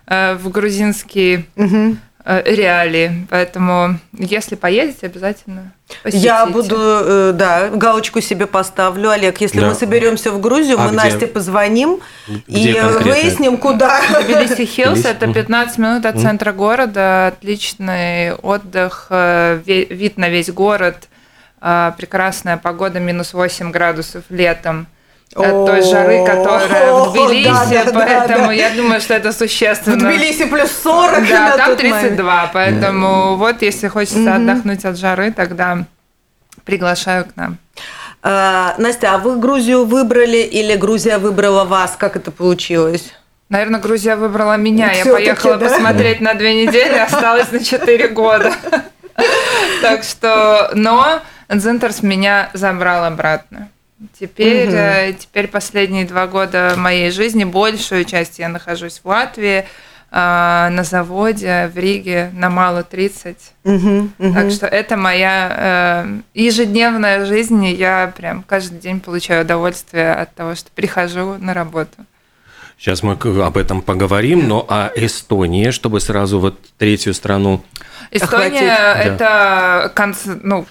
в 0.07 0.49
грузинский 0.49 1.45
угу. 1.55 1.95
Э, 2.23 2.43
реалии. 2.45 3.25
Поэтому, 3.31 3.97
если 4.13 4.53
поедете, 4.53 5.07
обязательно 5.07 5.73
посетите. 6.03 6.23
Я 6.23 6.45
буду, 6.45 6.75
э, 6.77 7.31
да, 7.33 7.69
галочку 7.69 8.21
себе 8.21 8.45
поставлю. 8.45 9.09
Олег, 9.09 9.41
если 9.41 9.59
да. 9.59 9.69
мы 9.69 9.73
соберемся 9.73 10.31
в 10.31 10.39
Грузию, 10.39 10.77
а 10.79 10.83
мы 10.83 10.87
где? 10.89 10.97
Насте 10.97 11.25
позвоним 11.25 11.99
где 12.47 12.71
и 12.71 12.73
конкретно? 12.75 13.11
выясним, 13.11 13.57
куда. 13.57 13.99
Тбилиси 14.21 14.65
Хиллс– 14.65 15.05
это 15.05 15.33
15 15.33 15.77
минут 15.79 16.05
от 16.05 16.19
центра 16.19 16.51
города. 16.51 17.27
Отличный 17.27 18.33
отдых, 18.35 19.07
э, 19.09 19.59
вид 19.65 20.17
на 20.17 20.29
весь 20.29 20.51
город, 20.51 21.07
прекрасная 21.59 22.57
погода, 22.57 22.99
минус 22.99 23.33
8 23.33 23.71
градусов 23.71 24.23
летом 24.29 24.87
от 25.35 25.65
той 25.65 25.81
жары, 25.81 26.25
которая 26.25 26.93
в 26.93 27.13
Тбилиси, 27.13 27.91
поэтому 27.93 28.51
я 28.51 28.69
думаю, 28.71 28.99
что 29.01 29.13
это 29.13 29.31
существенно. 29.31 29.97
В 29.97 29.99
Тбилиси 29.99 30.45
плюс 30.45 30.71
40 30.83 31.27
Да, 31.29 31.57
там 31.57 31.75
32, 31.75 32.49
поэтому 32.53 33.37
вот 33.37 33.61
если 33.61 33.87
хочется 33.87 34.35
отдохнуть 34.35 34.85
от 34.85 34.97
жары, 34.97 35.31
тогда 35.31 35.85
приглашаю 36.65 37.25
к 37.25 37.35
нам. 37.35 37.57
Настя, 38.23 39.15
а 39.15 39.17
вы 39.17 39.39
Грузию 39.39 39.85
выбрали 39.85 40.37
или 40.37 40.75
Грузия 40.75 41.17
выбрала 41.17 41.63
вас? 41.63 41.95
Как 41.97 42.15
это 42.15 42.29
получилось? 42.31 43.13
Наверное, 43.49 43.79
Грузия 43.79 44.15
выбрала 44.15 44.57
меня. 44.57 44.91
Я 44.91 45.05
поехала 45.05 45.57
посмотреть 45.57 46.21
на 46.21 46.35
две 46.35 46.65
недели, 46.65 46.97
осталось 46.97 47.51
на 47.51 47.63
четыре 47.63 48.09
года. 48.09 48.53
Так 49.81 50.03
что, 50.03 50.71
но 50.73 51.19
Дзентерс 51.49 52.03
меня 52.03 52.49
забрал 52.53 53.05
обратно. 53.05 53.69
Теперь, 54.19 54.67
угу. 54.67 55.17
теперь 55.19 55.47
последние 55.47 56.05
два 56.05 56.27
года 56.27 56.73
моей 56.77 57.11
жизни, 57.11 57.43
большую 57.43 58.05
часть 58.05 58.39
я 58.39 58.49
нахожусь 58.49 59.01
в 59.03 59.07
Латвии, 59.07 59.65
а, 60.13 60.69
на 60.71 60.83
заводе 60.83 61.71
в 61.73 61.77
Риге 61.77 62.31
на 62.33 62.49
Мало 62.49 62.83
30. 62.83 63.37
Угу, 63.63 64.09
угу. 64.19 64.33
Так 64.33 64.51
что 64.51 64.65
это 64.65 64.97
моя 64.97 66.03
э, 66.03 66.19
ежедневная 66.33 67.25
жизнь, 67.25 67.63
и 67.63 67.73
я 67.73 68.11
прям 68.17 68.43
каждый 68.43 68.79
день 68.79 68.99
получаю 68.99 69.45
удовольствие 69.45 70.11
от 70.13 70.35
того, 70.35 70.55
что 70.55 70.69
прихожу 70.75 71.37
на 71.39 71.53
работу. 71.53 71.95
Сейчас 72.77 73.03
мы 73.03 73.13
об 73.13 73.57
этом 73.57 73.81
поговорим, 73.81 74.49
но 74.49 74.65
а 74.67 74.91
Эстония, 74.95 75.71
чтобы 75.71 76.01
сразу 76.01 76.39
вот 76.39 76.59
третью 76.77 77.13
страну 77.13 77.63
Эстония 78.09 78.75
охватить? 78.75 79.13
это 79.13 79.93
да. 79.95 80.37
ну, 80.43 80.65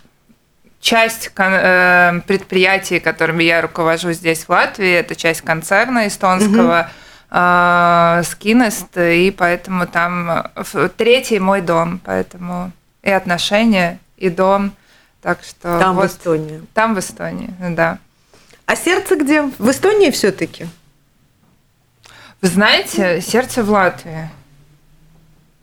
часть 0.80 1.30
э, 1.37 2.20
предприятий, 2.26 3.00
которыми 3.00 3.44
я 3.44 3.60
руковожу 3.60 4.12
здесь, 4.12 4.44
в 4.44 4.49
Латвии, 4.49 4.92
это 4.92 5.14
часть 5.14 5.42
концерна 5.42 6.08
эстонского, 6.08 6.88
угу. 6.90 6.94
Скинест, 7.30 8.96
и 8.96 9.30
поэтому 9.30 9.87
там 9.87 10.50
третий 10.96 11.38
мой 11.38 11.60
дом, 11.60 12.00
поэтому 12.04 12.72
и 13.02 13.10
отношения, 13.10 14.00
и 14.16 14.28
дом. 14.30 14.72
Так 15.22 15.44
что 15.44 15.78
там 15.78 15.94
вот, 15.94 16.10
в 16.10 16.12
Эстонии. 16.12 16.62
Там 16.75 16.94
в 16.96 16.99
Эстонии, 16.99 17.54
да. 17.60 17.99
А 18.66 18.75
сердце 18.75 19.14
где? 19.14 19.42
В 19.42 19.70
Эстонии 19.70 20.10
все-таки? 20.10 20.66
Вы 22.40 22.49
знаете, 22.49 23.20
сердце 23.20 23.62
в 23.62 23.70
Латвии. 23.70 24.28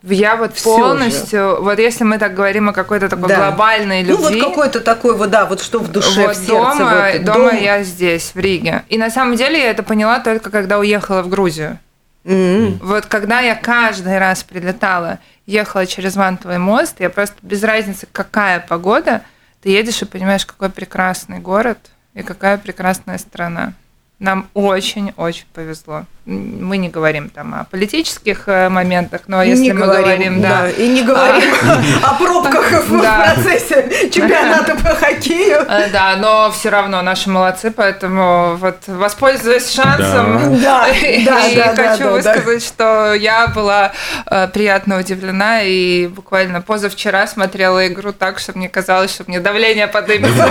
Я 0.02 0.36
вот 0.36 0.54
Всё 0.54 0.76
полностью, 0.76 1.40
же. 1.40 1.56
вот 1.60 1.78
если 1.78 2.04
мы 2.04 2.18
так 2.18 2.32
говорим 2.32 2.68
о 2.68 2.72
какой-то 2.72 3.08
такой 3.08 3.28
да. 3.28 3.36
глобальной 3.36 4.02
любви. 4.02 4.38
Ну 4.38 4.44
вот 4.44 4.50
какой-то 4.50 4.80
такой 4.80 5.16
вот, 5.16 5.30
да, 5.30 5.44
вот 5.44 5.60
что 5.60 5.80
в 5.80 5.88
душе, 5.90 6.26
вот 6.26 6.36
в 6.36 6.38
сердце. 6.38 6.78
Дома, 6.78 7.10
вот, 7.12 7.24
дома 7.24 7.50
дом... 7.50 7.60
я 7.60 7.82
здесь, 7.82 8.30
в 8.32 8.38
Риге. 8.38 8.84
И 8.88 8.96
на 8.96 9.10
самом 9.10 9.34
деле 9.34 9.58
я 9.58 9.70
это 9.70 9.82
поняла 9.82 10.20
только 10.20 10.50
когда 10.50 10.78
уехала 10.78 11.22
в 11.22 11.28
Грузию. 11.28 11.78
Mm-hmm. 12.24 12.78
Вот 12.80 13.06
когда 13.06 13.40
я 13.40 13.56
каждый 13.56 14.18
раз 14.18 14.44
прилетала, 14.44 15.18
ехала 15.46 15.84
через 15.86 16.14
Вантовый 16.14 16.58
мост, 16.58 16.96
я 17.00 17.10
просто 17.10 17.36
без 17.42 17.64
разницы, 17.64 18.06
какая 18.12 18.60
погода, 18.60 19.22
ты 19.62 19.70
едешь 19.70 20.02
и 20.02 20.04
понимаешь, 20.04 20.46
какой 20.46 20.68
прекрасный 20.68 21.38
город 21.38 21.78
и 22.14 22.22
какая 22.22 22.58
прекрасная 22.58 23.18
страна. 23.18 23.72
Нам 24.20 24.48
очень-очень 24.54 25.46
повезло. 25.54 26.04
Мы 26.26 26.76
не 26.76 26.90
говорим 26.90 27.30
там 27.30 27.54
о 27.54 27.64
политических 27.70 28.48
э, 28.48 28.68
моментах, 28.68 29.22
но 29.28 29.42
если 29.42 29.62
не 29.62 29.72
мы 29.72 29.86
говорим, 29.86 30.42
да, 30.42 30.68
И 30.68 30.86
не 30.88 31.02
говорим 31.02 31.50
о 32.04 32.14
пробках 32.14 32.70
в 32.88 33.00
Да. 33.00 33.32
процессе 33.32 34.10
чемпионата 34.10 34.74
по 34.74 34.94
хоккею. 34.96 35.60
Э, 35.68 35.88
Да, 35.90 36.16
но 36.16 36.50
все 36.50 36.68
равно 36.68 37.00
наши 37.00 37.30
молодцы, 37.30 37.70
поэтому 37.70 38.56
вот 38.56 38.76
воспользуясь 38.88 39.70
шансом, 39.72 40.60
Да, 40.62 40.88
и 40.88 41.24
да, 41.24 41.40
да, 41.54 41.72
да, 41.74 41.92
хочу 41.92 42.04
да, 42.04 42.10
высказать, 42.10 42.62
что 42.66 43.14
я 43.14 43.46
была 43.46 43.92
э, 44.26 44.48
приятно 44.48 44.98
удивлена 44.98 45.62
и 45.62 46.08
буквально 46.08 46.60
позавчера 46.60 47.26
смотрела 47.26 47.86
игру 47.86 48.12
так, 48.12 48.38
что 48.40 48.52
мне 48.58 48.68
казалось, 48.68 49.12
что 49.14 49.24
мне 49.28 49.40
давление 49.40 49.86
поднимется. 49.86 50.50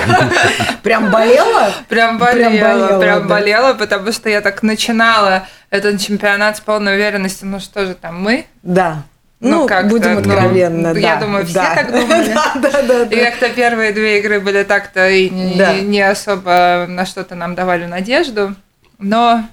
Прям 0.81 1.11
болела? 1.11 1.71
Прям 1.89 2.17
болела, 2.17 2.99
прям 2.99 3.27
болела, 3.27 3.56
да. 3.61 3.73
потому 3.73 4.11
что 4.11 4.29
я 4.29 4.41
так 4.41 4.63
начинала 4.63 5.47
этот 5.69 5.99
чемпионат 6.01 6.57
с 6.57 6.59
полной 6.59 6.95
уверенностью, 6.95 7.47
ну 7.47 7.59
что 7.59 7.85
же 7.85 7.95
там, 7.95 8.21
мы? 8.21 8.45
Да. 8.63 9.03
Ну, 9.39 9.61
Ну, 9.61 9.67
как-то, 9.67 9.89
будем 9.89 10.13
ну, 10.13 10.19
откровенно, 10.19 10.93
да. 10.93 10.99
я 10.99 11.15
думаю, 11.17 11.45
все 11.45 11.53
да. 11.55 11.75
так 11.75 11.91
думали. 11.91 12.29
Да, 12.55 12.81
да, 12.81 13.05
да. 13.05 13.15
И 13.15 13.23
как-то 13.23 13.49
первые 13.49 13.91
две 13.91 14.19
игры 14.19 14.39
были 14.39 14.63
так-то 14.63 15.07
и 15.09 15.29
не, 15.29 15.55
Да. 15.55 15.73
не 15.73 16.01
особо 16.01 16.85
на 16.87 17.05
что-то 17.05 17.35
нам 17.35 17.53
давали 17.53 17.85
надежду, 17.85 18.55
но 18.97 19.43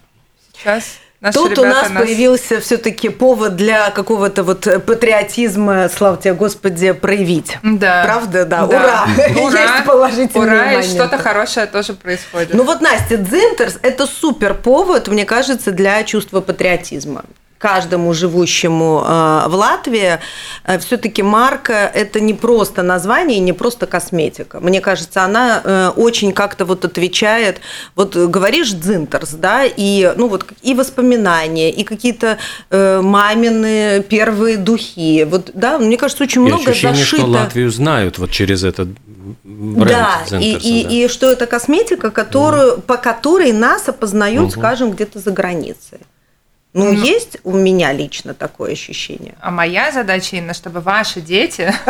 сейчас 0.55 0.99
наши 1.25 1.39
Тут 1.39 1.59
у 1.59 1.65
ребята 1.65 1.89
нас 1.89 2.03
появился 2.03 2.61
все-таки 2.61 3.09
повод 3.09 3.57
для 3.57 3.91
какого-то 3.91 4.43
вот 4.43 4.69
патриотизма, 4.87 5.89
слава 5.89 6.17
тебе, 6.17 6.35
Господи, 6.35 6.93
проявить. 6.93 7.59
Да. 7.63 8.05
Правда, 8.05 8.45
да. 8.45 8.65
Ура! 8.67 9.07
Ура! 9.43 9.61
Есть 9.63 9.87
положительные 9.87 10.47
Ура, 10.47 10.63
и 10.65 10.77
моменты. 10.77 10.89
что-то 10.89 11.19
хорошее 11.19 11.67
тоже 11.67 11.95
происходит. 11.95 12.55
Ну 12.55 12.65
вот, 12.65 12.81
Настя, 12.81 13.17
Дзинтерс– 13.17 13.79
это 13.83 14.07
супер 14.07 14.55
повод, 14.55 15.09
мне 15.09 15.25
кажется, 15.25 15.73
для 15.73 16.03
чувства 16.05 16.41
патриотизма. 16.41 17.25
Каждому 17.65 18.13
живущему 18.13 19.03
э, 19.07 19.45
в 19.49 19.55
Латвии 19.55 20.19
все-таки 20.81 21.23
марка– 21.23 21.73
это 21.95 22.21
не 22.21 22.35
просто 22.35 22.83
название, 22.83 23.39
не 23.39 23.55
просто 23.55 23.87
косметика. 23.87 24.61
Мне 24.61 24.83
кажется, 24.83 25.23
она 25.23 25.63
э, 25.65 25.89
очень 25.97 26.33
как-то 26.33 26.67
вот 26.67 26.85
отвечает. 26.85 27.63
Вот 27.97 28.17
говоришь 28.17 28.73
Дзинтерс, 28.73 29.31
да, 29.31 29.65
и 29.65 30.13
ну 30.15 30.29
вот 30.29 30.45
и 30.61 30.75
воспоминания, 30.75 31.71
и 31.71 31.85
какие-то 31.85 32.37
э, 32.69 33.01
мамины 33.01 34.05
первые 34.07 34.59
духи. 34.59 35.25
Вот, 35.25 35.53
да, 35.55 35.79
мне 35.79 35.97
кажется, 35.97 36.25
очень 36.25 36.43
И 36.43 36.49
много 36.51 36.71
ощущение, 36.71 36.97
зашито. 36.99 37.23
что 37.23 37.27
Латвию 37.31 37.71
знают 37.71 38.19
вот 38.19 38.31
через 38.31 38.63
этот 38.63 38.89
бренд 39.43 39.89
Да, 39.91 40.21
и, 40.27 40.29
Зентерса, 40.29 40.69
и, 40.69 40.83
да. 40.83 40.91
и 40.91 41.09
что 41.09 41.33
это 41.33 41.47
косметика, 41.47 42.11
которую, 42.11 42.83
по 42.83 42.99
которой 42.99 43.53
нас 43.53 43.89
опознают, 43.89 44.53
скажем, 44.53 44.91
где-то 44.91 45.19
за 45.19 45.31
границей. 45.31 46.01
Ну, 46.75 46.93
есть 46.93 47.39
у 47.45 47.53
меня 47.53 47.93
лично 47.93 48.35
такое 48.35 48.73
ощущение. 48.73 49.35
А 49.41 49.53
моя 49.53 49.93
задача, 49.93 50.37
Инна, 50.37 50.55
чтобы 50.55 50.81
ваши 50.81 51.21
дети 51.21 51.73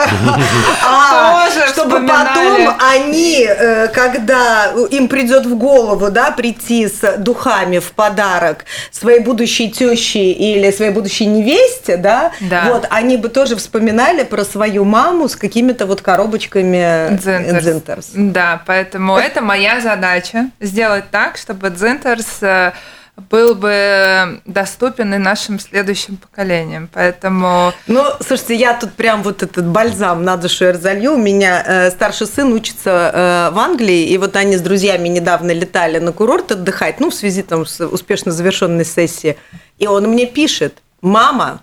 А, 0.87 1.49
Тоже 1.49 1.69
чтобы 1.69 2.07
потом 2.07 2.77
они, 2.79 3.47
э, 3.49 3.89
когда 3.89 4.73
им 4.91 5.09
придет 5.09 5.47
в 5.47 5.57
голову, 5.57 6.11
да, 6.11 6.31
прийти 6.33 6.87
с 6.87 7.17
духами 7.17 7.79
в 7.79 7.93
подарок 7.93 8.67
своей 8.91 9.21
будущей 9.21 9.71
теще 9.71 10.33
или 10.33 10.71
своей 10.71 10.93
будущей 10.93 11.27
невесте, 11.27 11.97
да, 11.97 12.33
вот, 12.67 12.87
они 12.91 13.17
бы 13.17 13.31
тоже 13.31 13.57
вспоминали 13.57 14.23
про 14.23 14.45
свою 14.45 14.85
маму 14.85 15.29
с 15.29 15.37
какими-то 15.37 15.87
вот 15.87 16.03
коробочками 16.03 17.17
Дзинтарс. 17.17 17.65
Дзинтарс. 17.65 18.11
Да, 18.13 18.63
поэтому 18.67 19.17
это 19.17 19.41
моя 19.41 19.81
задача 19.81 20.51
сделать 20.61 21.11
так, 21.11 21.39
чтобы 21.39 21.71
Дзинтарс 21.71 22.43
э, 22.43 22.73
был 23.17 23.55
бы 23.55 24.41
доступен 24.45 25.15
и 25.15 25.19
нашим 25.19 25.61
следующим 25.61 26.17
поколениям. 26.17 26.89
Поэтому 26.93 27.73
Ну, 27.87 28.05
слушайте, 28.21 28.57
я 28.57 28.75
тут 28.75 28.93
прям 28.95 29.23
вот 29.23 29.43
этот 29.43 29.67
бальзам 29.67 30.25
на 30.25 30.37
душу 30.37 30.65
я 30.65 30.73
разолью. 30.73 31.15
У 31.15 31.19
меня 31.19 31.63
э, 31.65 31.91
старший 31.91 32.27
сын 32.27 32.53
учится 32.53 32.91
э, 32.91 33.55
в 33.55 33.59
Англии, 33.59 34.07
и 34.07 34.19
вот 34.19 34.35
они 34.37 34.57
с 34.57 34.61
друзьями 34.61 35.09
недавно 35.09 35.53
летали 35.53 35.99
на 35.99 36.13
курорт 36.13 36.53
отдыхать, 36.53 37.01
ну, 37.01 37.11
в 37.11 37.15
связи 37.15 37.43
там 37.43 37.67
с 37.67 37.87
успешно 37.87 38.33
завершенной 38.33 38.85
сессией. 38.85 39.37
И 39.79 39.87
он 39.87 40.09
мне 40.09 40.27
пишет, 40.27 40.83
мама, 41.01 41.63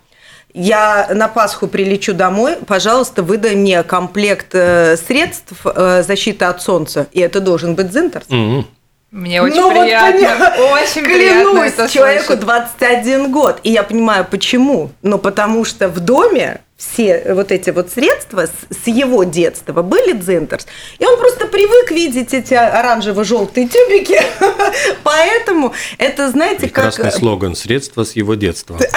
я 0.54 1.10
на 1.14 1.28
Пасху 1.28 1.68
прилечу 1.68 2.14
домой, 2.14 2.58
пожалуйста, 2.66 3.24
выдай 3.24 3.56
мне 3.56 3.84
комплект 3.84 4.54
э, 4.54 4.98
средств 4.98 5.54
э, 5.66 6.04
защиты 6.04 6.46
от 6.46 6.62
солнца. 6.62 7.08
И 7.12 7.20
это 7.20 7.40
должен 7.40 7.76
быть 7.76 7.92
Зинтерс. 7.92 8.30
Мгм. 8.30 8.68
Мне 9.12 9.42
очень 9.42 9.58
Ну, 9.58 9.72
вот 9.72 9.82
приятно, 9.84 10.20
поня- 10.20 10.72
очень 10.74 11.04
приятно 11.04 11.52
Клянусь, 11.52 11.74
это 11.74 11.90
человеку 11.90 12.26
слышать. 12.28 12.40
21 12.46 13.32
год. 13.32 13.60
И 13.64 13.72
я 13.72 13.84
понимаю, 13.84 14.26
почему. 14.30 14.90
Ну, 15.02 15.18
потому 15.18 15.66
что 15.66 15.90
в 15.90 16.00
доме 16.00 16.62
все 16.82 17.34
вот 17.34 17.52
эти 17.52 17.70
вот 17.70 17.92
средства 17.92 18.48
с, 18.48 18.76
с 18.84 18.88
его 18.88 19.24
детства 19.24 19.82
были 19.82 20.14
Дзинтерс. 20.14 20.66
И 20.98 21.06
он 21.06 21.20
просто 21.20 21.46
привык 21.46 21.92
видеть 21.92 22.34
эти 22.34 22.54
оранжево-желтые 22.54 23.68
тюбики. 23.68 24.22
Поэтому 25.04 25.74
это, 25.98 26.30
знаете, 26.30 26.70
как... 26.70 26.94
Прекрасный 26.94 27.12
слоган 27.12 27.56
«Средства 27.56 28.04
с 28.04 28.14
его 28.14 28.36
детства». 28.36 28.78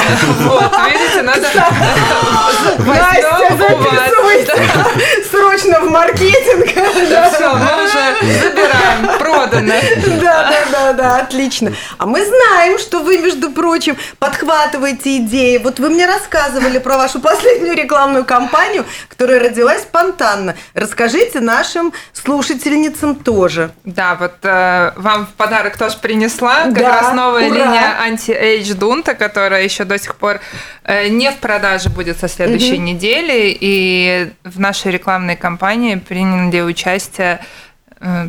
Вот, 0.44 0.72
видите, 0.88 1.22
надо 1.22 1.40
Настя, 2.78 3.56
записывайся 3.58 4.54
срочно 5.30 5.80
в 5.80 5.90
маркетинг. 5.90 6.66
Да 7.08 7.30
все, 7.30 7.54
мы 7.54 7.84
уже 7.84 8.40
забираем, 8.40 9.18
продано. 9.18 9.74
Да, 10.20 10.50
да, 10.50 10.64
да, 10.70 10.92
да, 10.92 11.16
отлично. 11.18 11.72
А 11.98 12.06
мы 12.06 12.24
знаем, 12.24 12.78
что 12.78 13.00
вы, 13.00 13.18
между 13.18 13.50
прочим, 13.50 13.96
подхватываете 14.18 15.18
идеи. 15.18 15.58
Вот 15.58 15.78
вы 15.78 15.90
мне 15.90 16.06
рассказывали 16.06 16.78
про 16.78 16.96
вашу 16.96 17.20
последнюю 17.20 17.73
рекламную 17.74 18.24
кампанию, 18.24 18.84
которая 19.08 19.40
родилась 19.40 19.82
спонтанно. 19.82 20.56
Расскажите 20.74 21.40
нашим 21.40 21.92
слушательницам 22.12 23.14
тоже. 23.16 23.70
Да, 23.84 24.14
вот 24.14 24.34
э, 24.42 24.92
вам 24.96 25.26
в 25.26 25.30
подарок 25.34 25.76
тоже 25.76 25.96
принесла 25.98 26.64
как 26.64 26.74
Да, 26.74 27.00
раз 27.00 27.14
новая 27.14 27.48
ура. 27.48 27.54
линия 27.56 28.00
anti-age 28.00 28.74
Дунта, 28.74 29.14
которая 29.14 29.62
еще 29.62 29.84
до 29.84 29.98
сих 29.98 30.16
пор 30.16 30.40
э, 30.84 31.08
не 31.08 31.30
в 31.30 31.36
продаже 31.36 31.88
будет 31.90 32.18
со 32.18 32.28
следующей 32.28 32.78
недели. 32.78 33.56
И 33.60 34.32
в 34.44 34.58
нашей 34.60 34.92
рекламной 34.92 35.36
кампании 35.36 35.96
приняли 35.96 36.60
участие 36.60 37.40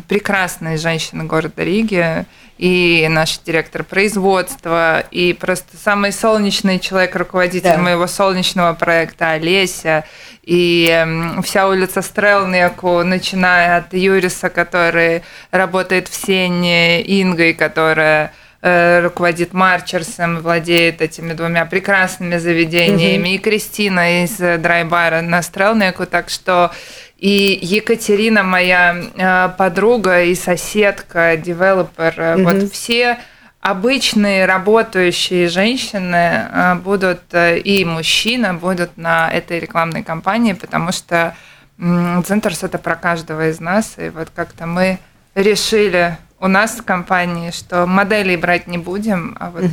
прекрасные 0.08 0.76
женщины 0.76 1.24
города 1.24 1.62
Риги 1.62 2.24
и 2.58 3.06
наш 3.10 3.38
директор 3.38 3.84
производства, 3.84 5.00
и 5.10 5.34
просто 5.34 5.76
самый 5.76 6.12
солнечный 6.12 6.78
человек, 6.78 7.14
руководитель 7.16 7.74
Да. 7.74 7.78
моего 7.78 8.06
солнечного 8.06 8.72
проекта 8.72 9.32
Олеся, 9.32 10.04
и 10.42 10.88
эм, 10.90 11.42
вся 11.42 11.68
улица 11.68 12.00
Стрелниеку, 12.00 13.02
начиная 13.02 13.78
от 13.78 13.92
Юриса, 13.92 14.48
который 14.48 15.22
работает 15.50 16.08
в 16.08 16.14
Сене, 16.14 17.02
Ингой, 17.20 17.52
которая 17.52 18.32
э, 18.62 19.00
руководит 19.00 19.52
Марчерсом, 19.52 20.40
владеет 20.40 21.02
этими 21.02 21.34
двумя 21.34 21.66
прекрасными 21.66 22.38
заведениями, 22.38 23.34
и 23.34 23.38
Кристина 23.38 24.24
из 24.24 24.40
э, 24.40 24.56
драйбара 24.56 25.20
на 25.20 25.42
Стрелнеку, 25.42 26.06
так 26.06 26.30
что 26.30 26.72
и 27.18 27.58
Екатерина, 27.62 28.42
моя 28.42 28.94
э, 28.94 29.48
подруга 29.56 30.22
и 30.22 30.34
соседка, 30.34 31.36
девелопер, 31.36 32.14
э, 32.18 32.42
вот 32.42 32.70
все 32.70 33.18
обычные 33.60 34.44
работающие 34.44 35.48
женщины 35.48 36.14
э, 36.50 36.74
будут 36.74 37.22
и 37.32 37.84
мужчина 37.86 38.52
будут 38.52 38.98
на 38.98 39.30
этой 39.30 39.58
рекламной 39.60 40.02
кампании, 40.02 40.52
потому 40.52 40.92
что 40.92 41.34
Центрс 41.78 42.62
это 42.62 42.78
про 42.78 42.96
каждого 42.96 43.48
из 43.48 43.60
нас, 43.60 43.96
и 43.98 44.08
вот 44.10 44.30
как-то 44.34 44.66
мы 44.66 44.98
решили 45.34 46.16
у 46.38 46.48
нас 46.48 46.72
в 46.72 46.84
компании, 46.84 47.50
что 47.50 47.86
моделей 47.86 48.36
брать 48.36 48.66
не 48.66 48.78
будем, 48.78 49.36
а 49.40 49.50
вот 49.50 49.64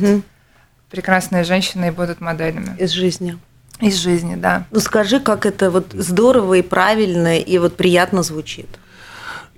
прекрасные 0.90 1.44
женщины 1.44 1.92
будут 1.92 2.20
моделями. 2.20 2.76
Из 2.78 2.90
жизни. 2.90 3.38
Из 3.80 3.96
жизни, 3.96 4.36
да. 4.36 4.66
Ну 4.70 4.80
скажи, 4.80 5.20
как 5.20 5.46
это 5.46 5.70
вот 5.70 5.92
здорово 5.92 6.54
и 6.54 6.62
правильно 6.62 7.38
и 7.38 7.58
вот 7.58 7.76
приятно 7.76 8.22
звучит. 8.22 8.68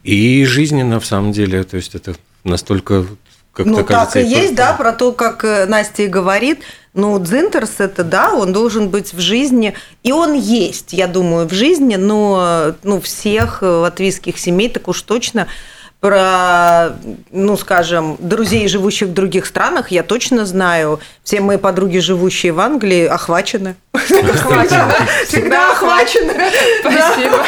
И 0.03 0.45
жизненно, 0.45 1.01
в 1.01 1.07
самом 1.07 1.33
деле, 1.33 1.65
то 1.65 1.77
есть 1.77 1.95
это 1.95 2.15
настолько, 2.45 3.07
как 3.53 3.67
ну, 3.67 3.85
кажется... 3.85 4.15
так 4.15 4.23
и 4.23 4.27
и 4.27 4.29
есть, 4.29 4.55
просто- 4.55 4.57
да, 4.57 4.73
про 4.73 4.93
то, 4.93 5.13
как 5.13 5.45
э, 5.45 5.67
Настя 5.67 6.05
и 6.05 6.07
говорит. 6.07 6.61
Ну, 6.95 7.19
Дзинтерс 7.19 7.75
это, 7.79 8.05
да, 8.05 8.33
он 8.33 8.53
должен 8.53 8.89
быть 8.89 9.13
в 9.13 9.19
жизни, 9.21 9.75
и 10.03 10.13
он 10.13 10.33
есть, 10.33 10.95
я 10.95 11.09
думаю, 11.09 11.47
в 11.47 11.53
жизни, 11.53 11.97
но 11.97 12.75
ну, 12.85 13.01
всех 13.01 13.63
э, 13.63 13.67
латвийских 13.67 14.39
семей 14.39 14.71
так 14.71 14.89
уж 14.89 15.03
точно 15.03 15.47
про, 16.11 16.97
ну, 17.33 17.57
скажем, 17.57 18.17
друзей, 18.21 18.69
живущих 18.69 19.09
в 19.09 19.13
других 19.13 19.45
странах, 19.47 19.91
я 19.91 20.03
точно 20.05 20.47
знаю. 20.47 21.01
Все 21.25 21.41
мои 21.41 21.57
подруги, 21.57 21.99
живущие 21.99 22.53
в 22.53 22.61
Англии, 22.61 23.07
охвачены. 23.07 23.75
Всегда 25.27 25.73
охвачены. 25.73 26.35
Спасибо. 26.81 27.45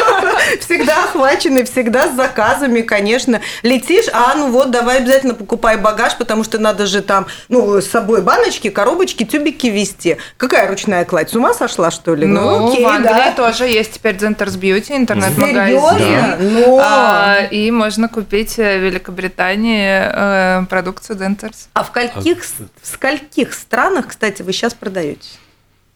Всегда 0.61 1.05
охвачены, 1.05 1.65
всегда 1.65 2.09
с 2.09 2.15
заказами, 2.17 2.81
конечно. 2.81 3.41
Летишь, 3.63 4.07
а 4.13 4.35
ну 4.35 4.51
вот, 4.51 4.71
давай 4.71 4.97
обязательно 4.99 5.35
покупай 5.35 5.77
багаж, 5.77 6.17
потому 6.17 6.43
что 6.43 6.59
надо 6.59 6.87
же 6.87 7.03
там, 7.03 7.27
ну, 7.49 7.81
с 7.81 7.87
собой 7.87 8.23
баночки, 8.23 8.71
коробочки, 8.71 9.25
тюбики 9.25 9.69
везти. 9.69 10.17
Какая 10.37 10.67
ручная 10.69 11.05
кладь? 11.05 11.31
С 11.31 11.37
ума 11.37 11.55
сошла, 11.55 11.91
что 11.93 12.15
ли? 12.17 12.27
Ну, 12.27 12.73
окей, 12.73 12.85
в 12.85 12.89
Англии 12.89 13.35
тоже 13.37 13.65
есть 13.69 13.93
теперь 13.93 14.17
Centers 14.17 14.59
Beauty, 14.59 14.97
интернет-магазин. 14.97 15.81
Серьезно? 15.99 16.37
Но- 16.41 16.79
А, 16.83 17.39
и 17.51 17.71
можно 17.71 18.09
купить 18.09 18.48
в 18.57 18.85
Великобритании 18.85 20.01
э, 20.03 20.65
продукцию 20.67 21.19
Denters. 21.19 21.69
А 21.75 21.83
в 21.83 21.93
каких, 21.93 22.45
в 22.45 22.87
скольких 22.87 23.53
странах, 23.53 24.09
кстати, 24.09 24.43
вы 24.43 24.53
сейчас 24.53 24.75
продаете? 24.75 25.29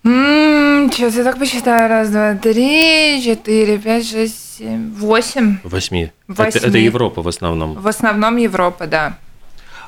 Сейчас 0.04 1.14
я 1.14 1.22
так 1.22 1.38
посчитаю. 1.38 1.88
Раз, 1.88 2.10
два, 2.10 2.34
три, 2.34 3.22
четыре, 3.24 3.78
пять, 3.78 4.08
шесть, 4.08 4.58
семь, 4.58 4.92
восемь. 4.94 5.58
Восьми. 5.62 6.10
Восьми. 6.26 6.58
Это, 6.58 6.66
это 6.68 6.78
Европа 6.78 7.22
в 7.22 7.28
основном. 7.28 7.74
В 7.74 7.86
основном 7.86 8.36
Европа, 8.36 8.86
да. 8.86 9.16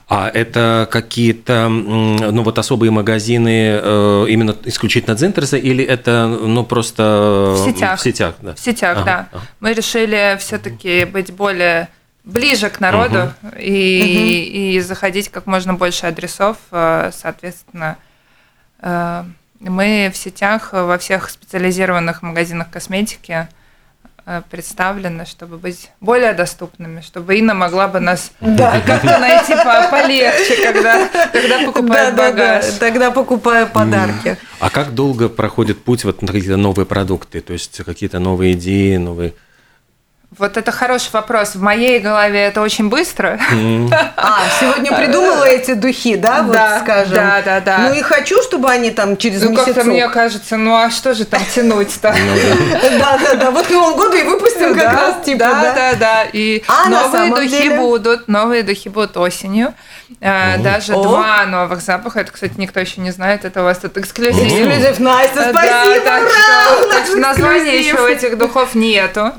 А 0.06 0.28
это 0.28 0.86
какие-то, 0.90 1.68
ну 1.68 2.42
вот 2.42 2.58
особые 2.58 2.90
магазины 2.90 3.80
э, 3.82 4.26
именно 4.28 4.54
исключительно 4.64 5.16
Дзентерса 5.16 5.56
или 5.56 5.82
это, 5.82 6.26
ну 6.28 6.62
просто 6.62 7.54
В 7.56 7.64
сетях. 7.64 7.98
В 7.98 8.02
сетях, 8.02 8.34
да. 8.42 8.54
В 8.54 8.60
сетях, 8.60 8.98
Ага, 8.98 9.04
да. 9.04 9.28
ага. 9.32 9.44
Мы 9.60 9.72
решили 9.72 10.36
все-таки 10.38 11.06
быть 11.06 11.32
более 11.32 11.88
ближе 12.24 12.70
к 12.70 12.80
народу 12.80 13.32
и, 13.58 14.76
и 14.76 14.80
заходить 14.80 15.28
как 15.28 15.46
можно 15.46 15.74
больше 15.74 16.06
адресов, 16.06 16.56
э, 16.70 17.10
соответственно. 17.12 17.96
э, 18.80 19.24
Мы 19.60 20.10
в 20.12 20.16
сетях, 20.16 20.72
во 20.72 20.96
всех 20.98 21.28
специализированных 21.30 22.22
магазинах 22.22 22.70
косметики 22.70 23.46
э, 24.26 24.42
представлены, 24.50 25.26
чтобы 25.26 25.58
быть 25.58 25.90
более 26.00 26.32
доступными, 26.32 27.02
чтобы 27.02 27.36
Инна 27.36 27.52
могла 27.54 27.88
бы 27.88 28.00
нас 28.00 28.32
как-то 28.40 29.18
найти 29.18 29.52
по- 29.54 29.88
полегче, 29.90 30.72
когда, 30.72 31.08
когда 31.30 31.58
покупает 31.66 32.16
Да-да-да, 32.16 32.30
багаж. 32.32 32.64
Тогда 32.80 33.10
покупаю 33.10 33.66
подарки. 33.68 34.38
А 34.60 34.70
как 34.70 34.94
долго 34.94 35.28
проходит 35.28 35.84
путь 35.84 36.04
вот 36.04 36.22
на 36.22 36.28
какие-то 36.28 36.56
новые 36.56 36.86
продукты, 36.86 37.40
то 37.42 37.52
есть 37.52 37.82
какие-то 37.84 38.18
новые 38.18 38.54
идеи, 38.54 38.96
новые... 38.96 39.34
Вот 40.36 40.56
это 40.56 40.72
хороший 40.72 41.10
вопрос. 41.12 41.54
В 41.54 41.62
моей 41.62 42.00
голове 42.00 42.40
это 42.46 42.60
очень 42.60 42.88
быстро. 42.88 43.38
А, 44.16 44.40
сегодня 44.58 44.92
придумала 44.92 45.44
эти 45.44 45.74
духи, 45.74 46.16
да, 46.16 46.42
вот 46.42 46.52
Да, 46.54 46.80
скажем? 46.80 47.14
да, 47.14 47.42
да, 47.44 47.60
да. 47.60 47.78
Ну 47.88 47.94
и 47.94 48.02
хочу, 48.02 48.42
чтобы 48.42 48.68
они 48.68 48.90
там 48.90 49.16
через 49.16 49.42
Ну, 49.42 49.54
как-то 49.54 49.70
месяцок. 49.70 49.86
мне 49.92 50.08
кажется, 50.08 50.56
ну 50.56 50.74
а 50.74 50.90
что 50.90 51.14
же 51.14 51.24
там 51.24 51.40
тянуть-то? 51.54 52.14
Да, 52.98 53.18
да, 53.22 53.34
да. 53.34 53.50
Вот 53.50 53.66
к 53.66 53.70
Новому 53.70 53.96
году 53.96 54.16
и 54.16 54.22
выпустим 54.24 54.74
как 54.74 54.82
Да, 54.84 54.92
раз, 54.92 55.24
типа, 55.24 55.38
да, 55.38 55.62
да. 55.62 55.72
да, 55.74 55.94
да. 55.94 56.24
И 56.32 56.62
А 56.68 56.88
новые 56.88 57.34
духи 57.34 57.68
будут, 57.70 58.26
новые 58.28 58.62
духи 58.62 58.88
будут 58.88 59.16
осенью. 59.16 59.72
Э, 60.20 60.58
Даже 60.58 60.92
два 60.92 61.44
новых 61.46 61.80
запаха. 61.80 62.20
Это, 62.20 62.32
кстати, 62.32 62.54
никто 62.56 62.80
еще 62.80 63.00
не 63.00 63.10
знает. 63.10 63.44
Это 63.44 63.60
у 63.62 63.64
вас 63.64 63.78
тут 63.78 63.96
эксклюзив. 63.98 64.42
Эксклюзив, 64.46 64.98
Настя, 64.98 65.50
спасибо, 65.50 66.10
ура! 66.20 67.16
названия 67.16 67.78
еще 67.78 68.00
у 68.00 68.06
этих 68.06 68.36
духов 68.38 68.74
нету. 68.74 69.32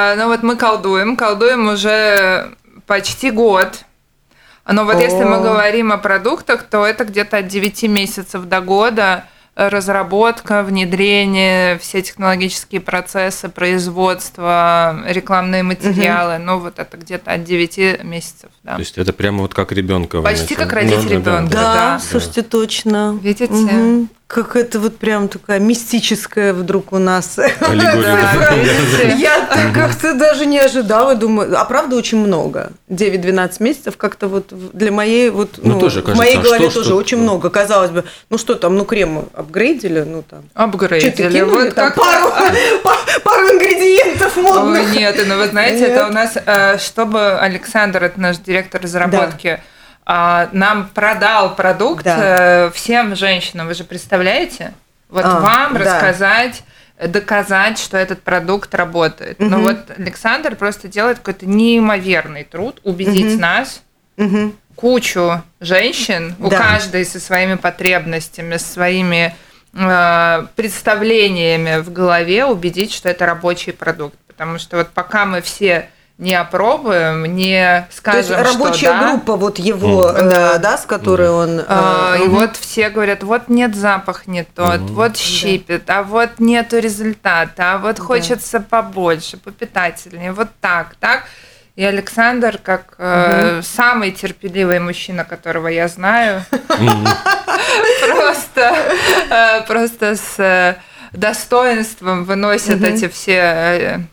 Э, 0.00 0.14
Ну 0.16 0.28
вот 0.28 0.42
мы 0.42 0.56
колдуем, 0.56 1.16
колдуем 1.16 1.68
уже 1.68 2.54
почти 2.86 3.30
год. 3.30 3.84
Но 4.66 4.84
вот 4.84 5.00
если 5.00 5.24
мы 5.24 5.36
О. 5.36 5.40
говорим 5.40 5.92
о 5.92 5.98
продуктах, 5.98 6.62
то 6.64 6.86
это 6.86 7.04
где-то 7.04 7.38
от 7.38 7.48
9 7.48 7.82
месяцев 7.84 8.44
до 8.44 8.60
года 8.60 9.24
э, 9.56 9.68
разработка, 9.68 10.62
внедрение, 10.62 11.78
все 11.78 12.02
технологические 12.02 12.80
процессы, 12.80 13.48
производство, 13.48 15.02
рекламные 15.06 15.62
материалы. 15.62 16.38
Ну 16.38 16.58
вот 16.58 16.78
это 16.78 16.96
где-то 16.96 17.32
от 17.32 17.44
9 17.44 18.04
месяцев. 18.04 18.50
Да. 18.62 18.74
То 18.74 18.80
есть 18.80 18.96
это 18.98 19.12
прямо 19.12 19.42
вот 19.42 19.54
как 19.54 19.72
ребенка. 19.72 20.22
Почти 20.22 20.54
как 20.54 20.72
родить 20.72 21.04
ребенка. 21.10 21.52
Да, 21.52 21.74
Да. 21.74 22.00
слушайте, 22.00 22.42
точно. 22.42 23.18
Видите? 23.22 23.52
Мгм. 23.52 24.08
Как 24.30 24.54
это 24.54 24.78
вот 24.78 24.96
прям 24.96 25.26
такая 25.26 25.58
мистическая 25.58 26.52
вдруг 26.52 26.92
у 26.92 26.98
нас. 26.98 27.36
Я 27.36 29.48
как-то 29.74 30.14
даже 30.14 30.46
не 30.46 30.60
ожидала, 30.60 31.16
думаю, 31.16 31.58
а 31.58 31.64
правда 31.64 31.96
очень 31.96 32.18
много. 32.18 32.70
9-12 32.88 33.56
месяцев 33.58 33.96
как-то 33.96 34.28
вот 34.28 34.52
для 34.72 34.92
моей 34.92 35.30
вот, 35.30 35.58
Ну, 35.60 35.80
ну, 35.80 35.88
в 35.88 36.16
моей 36.16 36.36
а 36.36 36.42
голове 36.42 36.70
тоже 36.70 36.94
очень 36.94 37.16
много. 37.16 37.50
Казалось 37.50 37.90
бы, 37.90 38.04
ну 38.30 38.38
что 38.38 38.54
там, 38.54 38.76
ну 38.76 38.84
крем 38.84 39.28
апгрейдили, 39.34 40.02
ну 40.02 40.22
там. 40.22 40.44
Апгрейдили. 40.54 41.40
Вот 41.40 41.74
как 41.74 41.96
пару, 41.96 42.30
па- 42.84 43.20
пару 43.24 43.48
ингредиентов 43.48 44.36
модных. 44.36 44.94
нет, 44.94 45.20
ну 45.26 45.38
вы 45.38 45.48
знаете, 45.48 45.86
это 45.86 46.06
у 46.06 46.12
нас, 46.12 46.36
э, 46.36 46.78
чтобы 46.78 47.32
Александр, 47.32 48.04
это 48.04 48.20
наш 48.20 48.38
директор 48.38 48.80
разработки, 48.80 49.60
нам 50.06 50.88
продал 50.92 51.54
продукт 51.54 52.04
Да. 52.04 52.66
э, 52.66 52.70
всем 52.72 53.14
женщинам, 53.14 53.66
вы 53.68 53.74
же 53.74 53.84
представляете? 53.84 54.72
Вот 55.08 55.24
А, 55.24 55.40
вам 55.40 55.74
да. 55.74 55.80
рассказать, 55.80 56.62
доказать, 57.04 57.78
что 57.78 57.96
этот 57.96 58.22
продукт 58.22 58.74
работает. 58.74 59.38
Но 59.38 59.58
Мгм. 59.58 59.62
вот 59.62 59.90
Александр 59.98 60.54
просто 60.56 60.88
делает 60.88 61.18
какой-то 61.18 61.46
неимоверный 61.46 62.44
труд 62.44 62.80
убедить 62.84 63.32
Мгм. 63.32 63.40
нас, 63.40 63.82
Мгм. 64.16 64.54
кучу 64.76 65.42
женщин, 65.60 66.34
у 66.38 66.48
Да. 66.48 66.58
каждой 66.58 67.04
со 67.04 67.20
своими 67.20 67.54
потребностями, 67.54 68.56
со 68.56 68.66
своими 68.72 69.34
э, 69.72 70.46
представлениями 70.56 71.80
в 71.80 71.92
голове 71.92 72.44
убедить, 72.44 72.92
что 72.92 73.08
это 73.08 73.24
рабочий 73.24 73.72
продукт. 73.72 74.16
Потому 74.26 74.58
что 74.58 74.78
вот 74.78 74.90
пока 74.90 75.26
мы 75.26 75.42
все 75.42 75.88
не 76.20 76.34
опробуем, 76.34 77.24
не 77.34 77.86
То 78.04 78.18
есть 78.18 78.28
скажем, 78.28 78.42
рабочая 78.44 78.76
что 78.76 78.92
да, 78.92 79.08
группа 79.08 79.36
вот 79.36 79.58
его, 79.58 80.10
э, 80.10 80.30
Да. 80.30 80.58
да, 80.58 80.76
с 80.76 80.84
которой 80.84 81.30
он... 81.30 81.60
э, 81.60 81.64
а, 81.66 82.16
и 82.16 82.24
мгм. 82.24 82.40
вот 82.40 82.56
все 82.58 82.90
говорят, 82.90 83.22
вот 83.22 83.48
нет 83.48 83.74
запах 83.74 84.26
не 84.26 84.44
тот, 84.44 84.80
вот 84.80 85.16
щипет, 85.16 85.88
а 85.88 86.02
вот 86.02 86.38
нету 86.38 86.78
результата, 86.78 87.72
а 87.72 87.78
вот 87.78 87.98
хочется 87.98 88.60
побольше, 88.60 89.38
попитательнее, 89.38 90.32
вот 90.32 90.48
так, 90.60 90.94
так. 91.00 91.24
И 91.74 91.84
Александр, 91.84 92.58
как 92.62 92.96
э, 92.98 93.62
самый 93.62 94.10
терпеливый 94.10 94.78
мужчина, 94.78 95.24
которого 95.24 95.68
я 95.68 95.88
знаю, 95.88 96.44
просто, 98.06 98.74
э, 99.30 99.62
просто 99.66 100.16
с 100.16 100.38
э, 100.38 100.76
достоинством 101.12 102.24
выносит 102.24 102.82
эти 102.84 103.08
все 103.08 104.06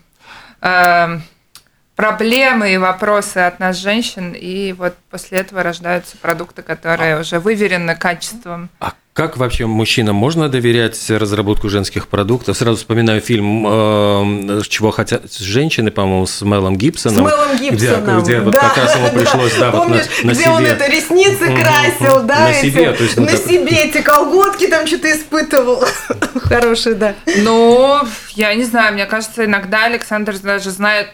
проблемы 1.98 2.74
и 2.74 2.78
вопросы 2.78 3.40
от 3.40 3.60
нас, 3.60 3.76
женщин, 3.78 4.32
и 4.32 4.72
вот 4.74 4.94
после 5.10 5.40
этого 5.40 5.64
рождаются 5.64 6.16
продукты, 6.16 6.62
которые 6.62 7.20
уже 7.20 7.40
выверены 7.40 7.96
качеством. 7.96 8.70
А 8.80 8.94
как 9.14 9.36
вообще 9.38 9.66
мужчинам 9.66 10.16
можно 10.16 10.48
доверять 10.48 11.10
разработку 11.10 11.70
женских 11.70 12.08
продуктов? 12.08 12.56
Сразу 12.56 12.78
вспоминаю 12.78 13.20
фильм 13.20 13.66
э, 13.68 14.62
«Чего 14.70 14.92
хотят 14.92 15.34
женщины», 15.34 15.90
по-моему, 15.90 16.28
с 16.28 16.44
Мелом 16.44 16.78
Гибсоном. 16.78 17.26
С 17.28 17.32
Мелом 17.32 17.56
где- 17.58 17.70
Гибсоном. 17.72 18.22
Где, 18.22 18.40
вот 18.42 18.54
Да, 18.54 18.60
как 18.60 18.78
раз 18.78 18.96
ему 18.96 19.10
пришлось, 19.10 19.56
да, 19.56 19.72
вот 19.72 19.78
на, 19.80 19.80
Помнишь, 19.86 20.06
на 20.24 20.32
где 20.34 20.42
себе. 20.44 20.52
он 20.52 20.66
это 20.66 20.88
ресницы 20.88 21.48
красил, 21.48 22.22
да? 22.22 22.40
На 22.42 22.52
эти- 22.52 22.68
себе, 22.68 22.92
то 22.94 23.04
есть, 23.04 23.18
ну, 23.18 23.24
на 23.26 23.32
так- 23.32 23.42
себе 23.42 23.76
эти 23.76 24.02
колготки 24.04 24.68
там 24.68 24.86
что-то 24.86 25.12
испытывал. 25.12 25.84
Хороший, 26.44 26.94
да. 26.94 27.16
Ну, 27.38 28.00
я 28.36 28.54
не 28.54 28.66
знаю, 28.66 28.94
мне 28.94 29.08
кажется, 29.08 29.46
иногда 29.46 29.86
Александр 29.86 30.38
даже 30.38 30.70
знает 30.70 31.08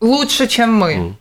лучше, 0.00 0.46
чем 0.46 0.74
мы. 0.74 1.16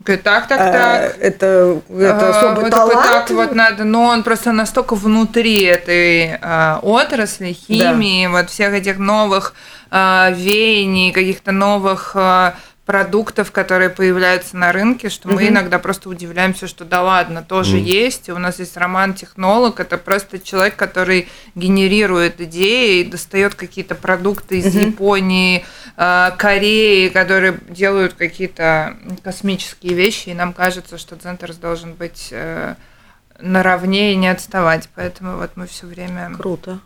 Говорит, 0.00 0.22
так, 0.22 0.48
так, 0.48 0.60
Э, 0.60 0.72
так. 0.72 1.18
Это 1.18 1.80
это 1.88 2.26
А, 2.26 2.30
особый 2.30 2.64
вот 2.64 2.70
такой, 2.70 2.94
талант. 2.94 3.26
Так 3.26 3.30
вот 3.30 3.54
надо, 3.54 3.84
но 3.84 4.04
он 4.04 4.22
просто 4.22 4.52
настолько 4.52 4.96
внутри 4.96 5.62
этой 5.62 6.36
а, 6.42 6.78
отрасли, 6.82 7.52
химии, 7.52 8.26
вот 8.26 8.50
всех 8.50 8.74
этих 8.74 8.98
новых 8.98 9.54
а, 9.90 10.30
веяний, 10.30 11.10
каких-то 11.10 11.52
новых 11.52 12.12
а, 12.16 12.54
продуктов, 12.86 13.50
которые 13.50 13.88
появляются 13.88 14.56
на 14.58 14.70
рынке, 14.70 15.08
что 15.08 15.28
мы 15.28 15.48
иногда 15.48 15.78
просто 15.78 16.10
удивляемся, 16.10 16.66
что 16.66 16.84
да 16.84 17.02
ладно, 17.02 17.42
тоже 17.42 17.78
есть. 17.78 18.28
И 18.28 18.32
у 18.32 18.38
нас 18.38 18.58
есть 18.58 18.76
роман-технолог, 18.76 19.80
это 19.80 19.96
просто 19.96 20.38
человек, 20.38 20.76
который 20.76 21.28
генерирует 21.54 22.42
идеи 22.42 23.00
и 23.00 23.04
достает 23.04 23.54
какие-то 23.54 23.94
продукты 23.94 24.58
из 24.58 24.74
Японии, 24.74 25.64
а, 25.96 26.32
Кореи, 26.32 27.08
которые 27.08 27.58
делают 27.68 28.14
какие-то 28.14 28.96
космические 29.22 29.94
вещи, 29.94 30.30
и 30.30 30.34
нам 30.34 30.52
кажется, 30.52 30.98
что 30.98 31.16
Центрс 31.16 31.56
должен 31.56 31.94
быть 31.94 32.28
э, 32.32 32.74
наравне 33.40 34.12
и 34.12 34.16
не 34.16 34.28
отставать. 34.28 34.88
Поэтому 34.94 35.36
вот 35.36 35.52
мы 35.54 35.66
все 35.66 35.86
время 35.86 36.34
Круто. 36.36 36.80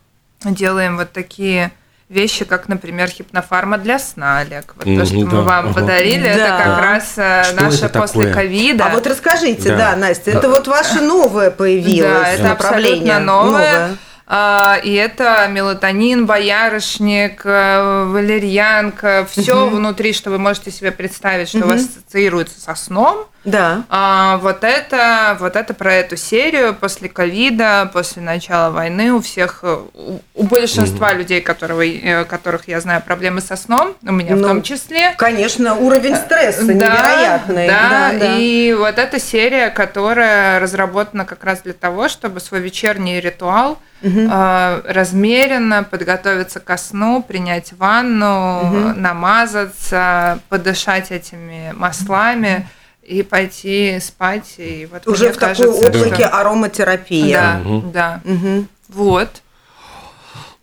делаем 0.44 0.96
вот 0.96 1.12
такие 1.12 1.72
вещи, 2.08 2.44
как, 2.44 2.68
например, 2.68 3.08
хипнофарма 3.08 3.76
для 3.78 3.98
сна, 3.98 4.38
Олег. 4.38 4.74
Вот 4.76 4.86
Мгм, 4.86 4.98
то, 5.00 5.04
что 5.06 5.14
да, 5.14 5.26
мы 5.36 5.42
вам 5.42 5.64
ага. 5.66 5.74
подарили, 5.74 6.26
это 6.28 6.38
Да. 6.38 6.58
как 6.64 6.78
раз 6.82 7.12
э, 7.16 7.44
Что 7.44 7.64
наше 7.64 7.84
это 7.86 8.00
после 8.00 8.20
такое? 8.22 8.34
ковида. 8.34 8.84
А 8.86 8.88
вот 8.90 9.06
расскажите, 9.06 9.68
Да. 9.70 9.76
да, 9.92 9.96
Настя, 9.96 10.32
Да. 10.32 10.38
это 10.38 10.48
вот 10.48 10.66
ваше 10.68 11.00
новое 11.00 11.50
появилось 11.50 12.10
Да, 12.22 12.28
это 12.28 12.42
направление. 12.44 13.16
абсолютно 13.16 13.20
новое. 13.20 13.74
А, 13.76 13.90
И 14.30 14.92
это 14.92 15.48
мелатонин, 15.48 16.26
боярышник, 16.26 17.40
э, 17.44 18.04
валерьянка, 18.08 19.26
все 19.30 19.66
внутри, 19.68 20.12
что 20.12 20.28
вы 20.30 20.38
можете 20.38 20.70
себе 20.70 20.92
представить, 20.92 21.48
что 21.48 21.60
у 21.60 21.68
вас 21.68 21.80
ассоциируется 21.86 22.60
со 22.60 22.74
сном. 22.74 23.26
Да. 23.44 23.84
А, 23.88 24.36
вот 24.38 24.64
это, 24.64 25.36
вот 25.40 25.56
это 25.56 25.72
про 25.72 25.94
эту 25.94 26.16
серию 26.16 26.74
после 26.74 27.08
ковида, 27.08 27.88
после 27.92 28.20
начала 28.20 28.70
войны 28.70 29.12
у 29.12 29.22
всех, 29.22 29.60
э, 29.62 29.78
у, 29.94 30.18
у 30.34 30.42
большинства 30.42 31.14
людей, 31.14 31.40
которые, 31.40 31.98
э, 31.98 32.24
которых 32.24 32.68
я 32.68 32.80
знаю, 32.80 33.00
проблемы 33.00 33.40
со 33.40 33.56
сном, 33.56 33.94
у 34.02 34.12
меня 34.12 34.34
в 34.34 34.40
Ну, 34.40 34.48
том 34.48 34.62
числе. 34.62 35.14
Конечно, 35.16 35.74
уровень 35.76 36.16
стресса 36.16 36.66
Да, 36.66 36.72
невероятный. 36.74 37.68
Да, 37.68 38.12
и 38.12 38.74
вот 38.74 38.98
эта 38.98 39.18
серия, 39.18 39.70
которая 39.70 40.60
разработана 40.60 41.24
как 41.24 41.44
раз 41.44 41.62
для 41.62 41.72
того, 41.72 42.08
чтобы 42.08 42.40
свой 42.40 42.60
вечерний 42.60 43.20
ритуал 43.20 43.78
э, 44.02 44.82
размеренно 44.86 45.84
подготовиться 45.84 46.60
ко 46.60 46.76
сну, 46.76 47.22
принять 47.22 47.72
ванну, 47.72 48.94
намазаться, 48.94 50.38
подышать 50.48 51.10
этими 51.10 51.72
маслами 51.76 52.68
и 53.02 53.22
пойти 53.22 53.98
спать. 54.00 54.54
И 54.58 54.88
вот 54.90 55.06
Уже 55.06 55.30
в 55.30 55.34
такой 55.36 55.48
кажется, 55.56 55.86
облаке 55.88 56.14
что- 56.26 56.28
ароматерапии. 56.40 57.32
Да, 57.32 57.60
Мгм. 57.64 57.90
да. 57.92 58.20
Мгм. 58.24 58.68
Вот. 58.88 59.42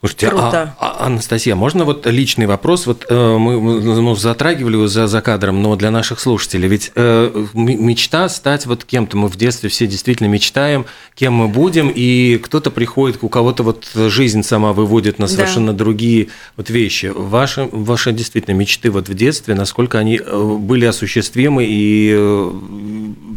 Слушайте, 0.01 0.27
а- 0.27 0.29
Круто. 0.29 0.75
а- 0.79 1.05
Анастасия, 1.07 1.55
можно 1.55 1.83
вот 1.83 2.05
личный 2.05 2.45
вопрос? 2.45 2.85
Вот 2.85 3.05
э, 3.09 3.37
мы 3.37 3.59
ну, 3.81 4.15
затрагивали 4.15 4.73
его 4.75 4.87
за, 4.87 5.07
за 5.07 5.21
кадром, 5.21 5.63
но 5.63 5.75
для 5.75 5.89
наших 5.89 6.19
слушателей. 6.19 6.67
Ведь 6.67 6.91
э, 6.95 7.45
мечта 7.53 8.29
стать 8.29 8.65
вот 8.67 8.83
кем-то. 8.83 9.17
Мы 9.17 9.29
в 9.29 9.35
детстве 9.35 9.69
все 9.69 9.87
действительно 9.87 10.27
мечтаем, 10.27 10.85
кем 11.15 11.33
мы 11.33 11.47
будем, 11.47 11.91
и 11.93 12.37
кто-то 12.37 12.69
приходит, 12.69 13.17
у 13.23 13.29
кого-то 13.29 13.63
вот 13.63 13.89
жизнь 13.95 14.43
сама 14.43 14.73
выводит 14.73 15.17
на 15.17 15.25
Да. 15.27 15.33
совершенно 15.33 15.73
другие 15.73 16.27
вот 16.55 16.69
вещи. 16.69 17.11
Ваши, 17.15 17.67
ваши 17.71 18.11
действительно 18.11 18.53
мечты 18.53 18.91
вот 18.91 19.09
в 19.09 19.13
детстве, 19.15 19.55
насколько 19.55 19.97
они 19.97 20.19
э, 20.23 20.57
были 20.59 20.85
осуществимы, 20.85 21.65
и 21.67 22.13
э, 22.15 22.51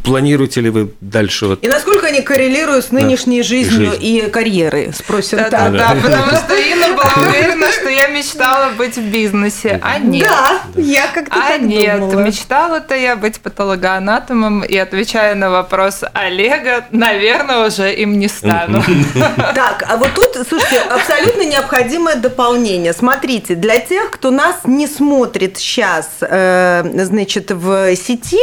планируете 0.05 0.61
ли 0.61 0.71
вы 0.71 0.93
дальше 1.01 1.47
вот 1.47 1.65
И 1.65 1.69
насколько 1.69 2.07
они 2.09 2.21
коррелируют 2.23 2.85
с 2.87 2.91
нынешней 2.91 3.43
жизнью 3.43 3.91
жизнь. 3.93 4.05
и 4.05 4.31
карьерой, 4.31 4.93
спросим 4.95 5.39
Да, 5.39 5.51
так. 5.51 5.73
да, 5.73 5.95
да, 5.95 6.01
потому 6.03 6.37
что 6.37 6.55
Инна 6.55 6.89
была 6.95 7.13
уверена, 7.29 7.71
что 7.73 7.89
я 7.89 8.09
мечтала 8.09 8.71
быть 8.73 8.97
в 8.97 9.03
бизнесе, 9.03 9.81
а 9.83 9.99
нет. 9.99 10.27
Да, 10.29 10.61
я 10.77 11.07
как-то 11.09 11.37
А 11.37 11.49
так 11.51 11.61
нет, 11.63 12.01
думала. 12.01 12.21
мечтала-то 12.21 12.95
я 12.95 13.17
быть 13.17 13.41
патологоанатомом, 13.41 14.63
и 14.63 14.77
отвечая 14.77 15.35
на 15.35 15.51
вопрос 15.51 16.01
Олега, 16.13 16.85
наверное, 16.91 17.67
уже 17.67 17.93
им 17.95 18.19
не 18.19 18.29
стану. 18.29 18.83
Так, 19.55 19.85
а 19.89 19.97
вот 19.97 20.11
тут, 20.15 20.47
слушайте, 20.49 20.81
абсолютно 20.91 21.43
необходимое 21.45 22.17
дополнение. 22.17 22.93
Смотрите, 22.93 23.55
для 23.55 23.79
тех, 23.79 24.11
кто 24.11 24.31
нас 24.31 24.57
не 24.65 24.87
смотрит 24.87 25.57
сейчас, 25.59 26.09
значит, 26.21 27.51
в 27.51 27.97
сети, 27.97 28.39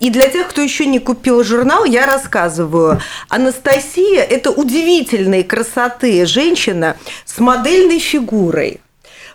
и 0.00 0.10
для 0.10 0.28
тех, 0.28 0.48
кто 0.48 0.60
еще 0.60 0.73
не 0.82 0.98
купил 0.98 1.44
журнал, 1.44 1.84
я 1.84 2.06
рассказываю. 2.06 3.00
Анастасия– 3.28 4.22
это 4.30 4.50
удивительной 4.50 5.44
красоты 5.44 6.26
женщина 6.26 6.96
с 7.24 7.38
модельной 7.38 8.00
фигурой. 8.00 8.80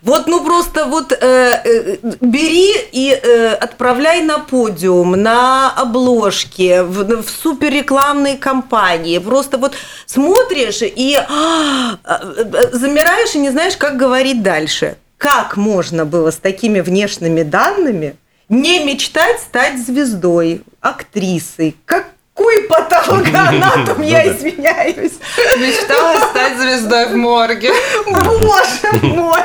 Вот, 0.01 0.27
ну 0.27 0.43
просто 0.45 0.85
вот 0.85 1.11
э, 1.11 1.17
э, 1.21 1.97
бери 2.21 2.73
и 2.91 3.11
э, 3.11 3.53
отправляй 3.53 4.21
на 4.21 4.39
подиум, 4.39 5.11
на 5.11 5.71
обложке, 5.71 6.83
в, 6.83 7.21
в 7.21 7.29
суперрекламной 7.29 8.37
кампании. 8.37 9.17
Просто 9.17 9.57
вот 9.57 9.73
смотришь 10.05 10.81
и 10.81 11.17
а, 11.17 11.99
э, 12.05 12.69
замираешь 12.71 13.35
и 13.35 13.39
не 13.39 13.49
знаешь, 13.49 13.75
как 13.75 13.97
говорить 13.97 14.41
дальше. 14.41 14.95
Как 15.17 15.57
можно 15.57 16.05
было 16.05 16.31
с 16.31 16.37
такими 16.37 16.79
внешними 16.79 17.43
данными 17.43 18.15
не 18.49 18.83
мечтать 18.83 19.39
стать 19.39 19.79
звездой, 19.79 20.63
актрисой? 20.81 21.77
Какой 21.85 22.63
патологоанатом, 22.63 24.01
я 24.01 24.27
извиняюсь. 24.31 25.13
Мечтала 25.57 26.19
стать 26.29 26.57
звездой 26.59 27.07
в 27.07 27.15
морге. 27.15 27.71
Боже 28.05 29.03
мой. 29.03 29.41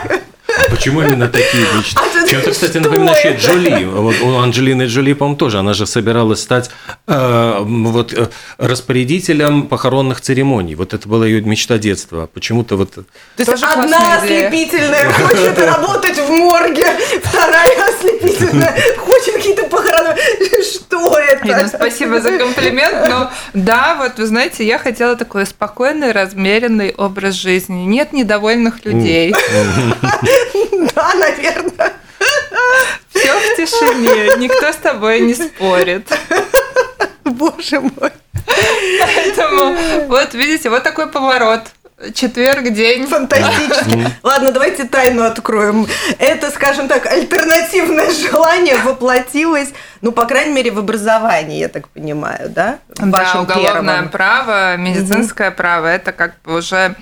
Почему 0.70 1.02
именно 1.02 1.28
такие 1.28 1.64
мечты? 1.76 2.00
А 2.00 2.18
это 2.18 2.30
Чем-то, 2.30 2.50
кстати, 2.50 2.78
напоминает? 2.78 3.40
Джоли. 3.40 3.84
Вот 3.84 4.14
у 4.22 4.38
Анджелины 4.38 4.86
Джоли, 4.86 5.12
по-моему, 5.12 5.36
тоже. 5.36 5.58
Она 5.58 5.74
же 5.74 5.86
собиралась 5.86 6.42
стать 6.42 6.70
э, 7.06 7.58
вот, 7.60 8.12
э, 8.12 8.28
распорядителем 8.58 9.66
похоронных 9.66 10.20
церемоний. 10.20 10.74
Вот 10.74 10.94
это 10.94 11.08
была 11.08 11.26
ее 11.26 11.40
мечта 11.42 11.78
детства. 11.78 12.28
Почему-то 12.32 12.76
вот... 12.76 12.92
То 12.92 13.04
есть 13.38 13.50
Тоже 13.50 13.66
одна 13.66 14.16
ослепительная 14.16 15.10
хочет 15.12 15.58
работать 15.58 16.18
в 16.18 16.30
морге, 16.30 16.86
вторая 17.22 17.88
ослепительная 17.88 18.76
хочет 18.98 19.34
какие-то 19.34 19.64
похороны. 19.64 20.16
Что 20.62 21.18
это? 21.18 21.46
Инна, 21.46 21.68
спасибо 21.68 22.20
за 22.20 22.38
комплимент, 22.38 23.08
но 23.08 23.30
да, 23.52 23.96
вот 23.98 24.18
вы 24.18 24.26
знаете, 24.26 24.66
я 24.66 24.78
хотела 24.78 25.16
такой 25.16 25.46
спокойный, 25.46 26.12
размеренный 26.12 26.94
образ 26.96 27.34
жизни. 27.34 27.84
Нет 27.84 28.12
недовольных 28.12 28.84
людей. 28.84 29.34
Да, 30.94 31.14
наверное. 31.14 31.92
Все 33.12 33.32
в 33.32 33.56
тишине, 33.56 34.36
никто 34.38 34.72
с 34.72 34.76
тобой 34.76 35.20
не 35.20 35.34
спорит. 35.34 36.08
Боже 37.24 37.80
мой. 37.80 38.12
Поэтому 39.00 39.76
вот 40.08 40.34
видите, 40.34 40.70
вот 40.70 40.82
такой 40.82 41.08
поворот. 41.08 41.62
Четверг 42.12 42.70
день. 42.72 43.06
Фантастически. 43.06 44.06
Ладно, 44.22 44.50
давайте 44.52 44.84
тайну 44.84 45.24
откроем. 45.24 45.86
Это, 46.18 46.50
скажем 46.50 46.88
так, 46.88 47.06
альтернативное 47.06 48.10
желание 48.30 48.76
воплотилось, 48.78 49.70
ну, 50.02 50.12
по 50.12 50.26
крайней 50.26 50.52
мере, 50.52 50.70
в 50.70 50.78
образовании, 50.78 51.60
я 51.60 51.68
так 51.68 51.88
понимаю, 51.88 52.50
да? 52.50 52.78
В 52.96 53.10
Да, 53.10 53.40
уголовное 53.40 53.94
первом. 53.94 54.08
право, 54.10 54.76
медицинское 54.76 55.50
право, 55.50 55.86
это 55.86 56.12
как 56.12 56.34
бы 56.44 56.58
уже 56.58 56.94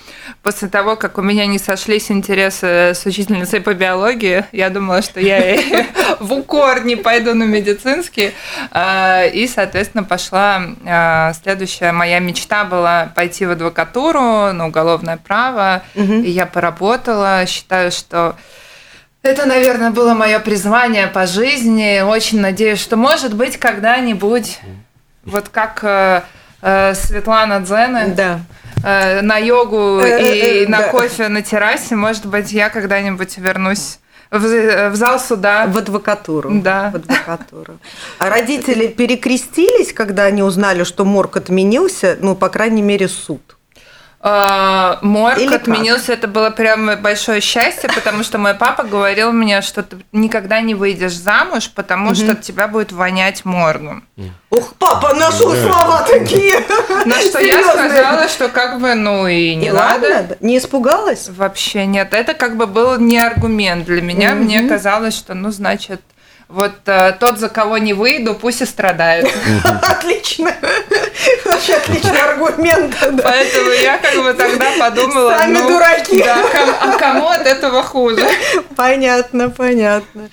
после 0.42 0.68
того, 0.68 0.94
как 0.96 1.18
у 1.18 1.22
меня 1.22 1.46
не 1.46 1.58
сошлись 1.58 2.10
интересы 2.10 2.92
с 2.94 3.04
учительницей 3.04 3.60
по 3.60 3.74
биологии, 3.74 4.44
я 4.52 4.70
думала, 4.70 5.02
что 5.02 5.18
я 5.20 5.58
в 6.20 6.32
укор 6.32 6.84
не 6.84 6.94
пойду 6.96 7.34
на 7.34 7.44
медицинский. 7.44 8.32
А, 8.70 9.24
И, 9.26 9.48
соответственно, 9.48 10.04
пошла 10.04 10.62
а, 10.86 11.32
следующая 11.42 11.92
моя 11.92 12.18
мечта 12.20 12.64
была 12.64 13.10
пойти 13.14 13.46
в 13.46 13.50
адвокатуру, 13.50 14.52
на 14.52 14.66
уголовное 14.66 14.91
право. 15.24 15.82
И 15.94 16.30
я 16.30 16.46
поработала, 16.46 17.44
считаю, 17.46 17.90
что 17.90 18.36
это, 19.22 19.46
наверное, 19.46 19.90
было 19.90 20.14
мое 20.14 20.40
призвание 20.40 21.06
по 21.06 21.26
жизни. 21.26 22.00
Очень 22.02 22.40
надеюсь, 22.40 22.80
что, 22.80 22.96
может 22.96 23.34
быть, 23.34 23.56
когда-нибудь, 23.56 24.58
вот 25.24 25.48
как 25.48 25.78
э, 25.84 26.22
э, 26.60 26.94
Светлана 26.94 27.60
Дзены, 27.60 28.14
Да. 28.16 28.40
э, 28.84 29.20
на 29.20 29.38
йогу 29.38 30.00
и 30.04 30.66
на 30.66 30.88
кофе 30.88 31.28
на 31.28 31.42
террасе, 31.42 31.94
может 31.94 32.26
быть, 32.26 32.50
я 32.52 32.68
когда-нибудь 32.68 33.38
вернусь 33.38 34.00
в 34.32 34.96
зал 34.96 35.20
суда. 35.20 35.66
В 35.68 35.78
адвокатуру. 35.78 36.50
Да. 36.54 36.90
В 36.92 36.96
адвокатуру. 36.96 37.78
А 38.18 38.28
родители 38.28 38.88
перекрестились, 38.88 39.92
когда 39.92 40.24
они 40.24 40.42
узнали, 40.42 40.84
что 40.84 41.04
морг 41.04 41.36
отменился, 41.36 42.16
ну, 42.20 42.34
по 42.34 42.48
крайней 42.48 42.82
мере, 42.82 43.08
суд. 43.08 43.56
Э, 44.24 44.98
Морг 45.02 45.38
Или 45.38 45.48
как? 45.48 45.62
отменился, 45.62 46.12
это 46.12 46.28
было 46.28 46.50
прям 46.50 46.96
большое 47.02 47.40
счастье, 47.40 47.90
потому 47.92 48.22
что 48.22 48.38
мой 48.38 48.54
папа 48.54 48.84
говорил 48.84 49.32
мне, 49.32 49.62
что 49.62 49.82
ты 49.82 49.96
никогда 50.12 50.60
не 50.60 50.74
выйдешь 50.76 51.14
замуж, 51.14 51.70
потому 51.74 52.14
что 52.14 52.32
от 52.32 52.42
тебя 52.42 52.68
будет 52.68 52.92
вонять 52.92 53.44
моргом. 53.44 54.04
Ух, 54.50 54.74
папа 54.78 55.14
нашел 55.14 55.52
слова 55.56 56.02
такие. 56.08 56.60
На 57.04 57.16
что 57.20 57.40
я 57.40 57.62
сказала, 57.64 58.28
что 58.28 58.48
как 58.48 58.80
бы, 58.80 58.94
ну 58.94 59.26
и 59.26 59.56
не 59.56 59.66
И 59.66 59.70
надо. 59.70 60.08
ладно, 60.08 60.36
не 60.40 60.58
испугалась? 60.58 61.28
Вообще 61.28 61.86
нет, 61.86 62.12
это 62.14 62.34
как 62.34 62.56
бы 62.56 62.66
был 62.66 62.98
не 63.00 63.18
аргумент 63.18 63.86
для 63.86 64.02
меня. 64.02 64.34
Мне 64.34 64.62
казалось, 64.68 65.16
что, 65.16 65.34
ну, 65.34 65.50
значит, 65.50 66.00
вот 66.52 66.72
э, 66.86 67.12
тот, 67.18 67.38
за 67.38 67.48
кого 67.48 67.78
не 67.78 67.94
выйду, 67.94 68.34
пусть 68.34 68.60
и 68.60 68.66
страдает. 68.66 69.26
Отлично. 69.64 70.54
Вообще 71.44 71.74
отличный 71.74 72.20
аргумент. 72.20 72.94
да. 73.00 73.22
Поэтому 73.22 73.70
я 73.70 73.98
как 73.98 74.22
бы 74.22 74.32
тогда 74.34 74.70
подумала, 74.78 75.36
Сами 75.38 75.58
ну, 75.58 75.68
дураки. 75.68 76.22
да, 76.22 76.38
а 76.80 76.98
кому 76.98 77.28
от 77.28 77.46
этого 77.46 77.82
хуже? 77.82 78.26
Понятно, 78.76 79.50
понятно. 79.50 80.28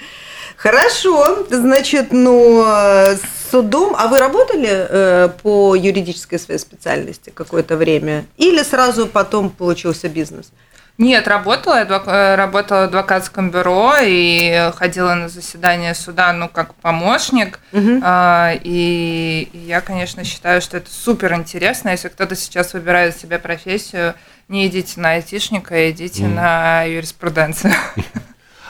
Хорошо, 0.58 1.48
значит, 1.50 2.08
ну, 2.12 2.66
э, 2.68 3.16
с 3.16 3.52
судом. 3.52 3.96
А 3.98 4.08
вы 4.08 4.20
работали 4.20 4.70
э, 4.70 5.30
по 5.42 5.76
юридической 5.76 6.38
своей 6.38 6.60
специальности 6.60 7.32
какое-то 7.34 7.78
время? 7.78 8.26
Или 8.38 8.62
сразу 8.64 9.08
потом 9.08 9.50
получился 9.50 10.10
бизнес? 10.10 10.52
Нет, 11.00 11.30
работала, 11.30 11.78
я 11.78 11.86
э, 11.86 12.36
работала 12.36 12.82
в 12.82 12.84
адвокатском 12.90 13.52
бюро 13.52 13.94
и 14.02 14.70
ходила 14.76 15.14
на 15.14 15.30
заседание 15.30 15.96
суда, 15.96 16.34
ну, 16.34 16.50
как 16.50 16.76
помощник. 16.76 17.62
А, 18.04 18.54
И 18.62 19.48
я, 19.54 19.80
конечно, 19.80 20.26
считаю, 20.26 20.62
что 20.62 20.76
это 20.76 20.92
супер 20.92 21.34
интересно. 21.36 21.90
Если 21.90 22.10
кто-то 22.10 22.36
сейчас 22.36 22.74
выбирает 22.74 23.18
себе 23.18 23.40
профессию, 23.40 24.14
не 24.50 24.68
идите 24.68 25.00
на 25.00 25.12
айтишника, 25.12 25.74
а 25.74 25.90
идите 25.90 26.28
на 26.28 26.84
юриспруденцию. 26.84 27.74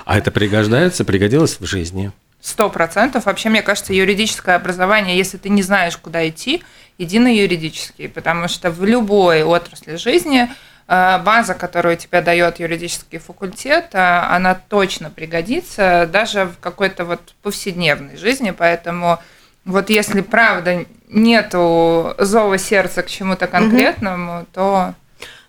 А 0.05 0.17
это 0.17 0.29
пригождается, 0.29 1.05
пригодилось 1.05 1.59
в 1.59 1.65
жизни? 1.65 2.11
Сто 2.41 2.69
процентов. 2.69 3.25
Вообще, 3.25 3.49
мне 3.49 3.63
кажется, 3.63 3.91
юридическое 3.93 4.55
образование, 4.55 5.17
если 5.17 5.37
ты 5.37 5.49
не 5.49 5.63
знаешь, 5.63 5.97
куда 5.97 6.27
идти, 6.29 6.63
иди 6.99 7.17
на 7.17 7.35
юридический, 7.35 8.07
потому 8.07 8.47
что 8.47 8.69
в 8.69 8.85
любой 8.85 9.43
отрасли 9.43 9.95
жизни 9.95 10.47
база, 10.89 11.53
которую 11.53 11.97
тебе 11.97 12.21
дает 12.21 12.59
юридический 12.59 13.19
факультет, 13.19 13.89
э, 13.93 13.97
она 13.99 14.55
точно 14.55 15.11
пригодится 15.11 16.09
даже 16.11 16.45
в 16.45 16.59
какой-то 16.59 17.05
вот 17.05 17.35
повседневной 17.43 18.17
жизни, 18.17 18.49
поэтому 18.49 19.19
вот 19.65 19.91
если 19.91 20.21
правда 20.21 20.85
нету 21.09 22.15
зова 22.17 22.57
сердца 22.57 23.03
к 23.03 23.07
чему-то 23.07 23.45
конкретному, 23.45 24.47
то 24.51 24.95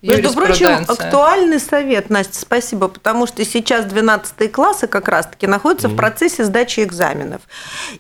Между 0.03 0.33
прочим, 0.33 0.85
актуальный 0.89 1.61
совет, 1.61 2.09
Настя, 2.09 2.39
спасибо, 2.41 2.89
потому 2.89 3.27
что 3.27 3.45
сейчас 3.45 3.85
12 3.85 4.51
классы 4.51 4.87
как 4.87 5.09
раз-таки 5.09 5.47
находятся 5.47 5.89
в 5.89 5.97
процессе 5.97 6.45
сдачи 6.45 6.81
экзаменов. 6.81 7.43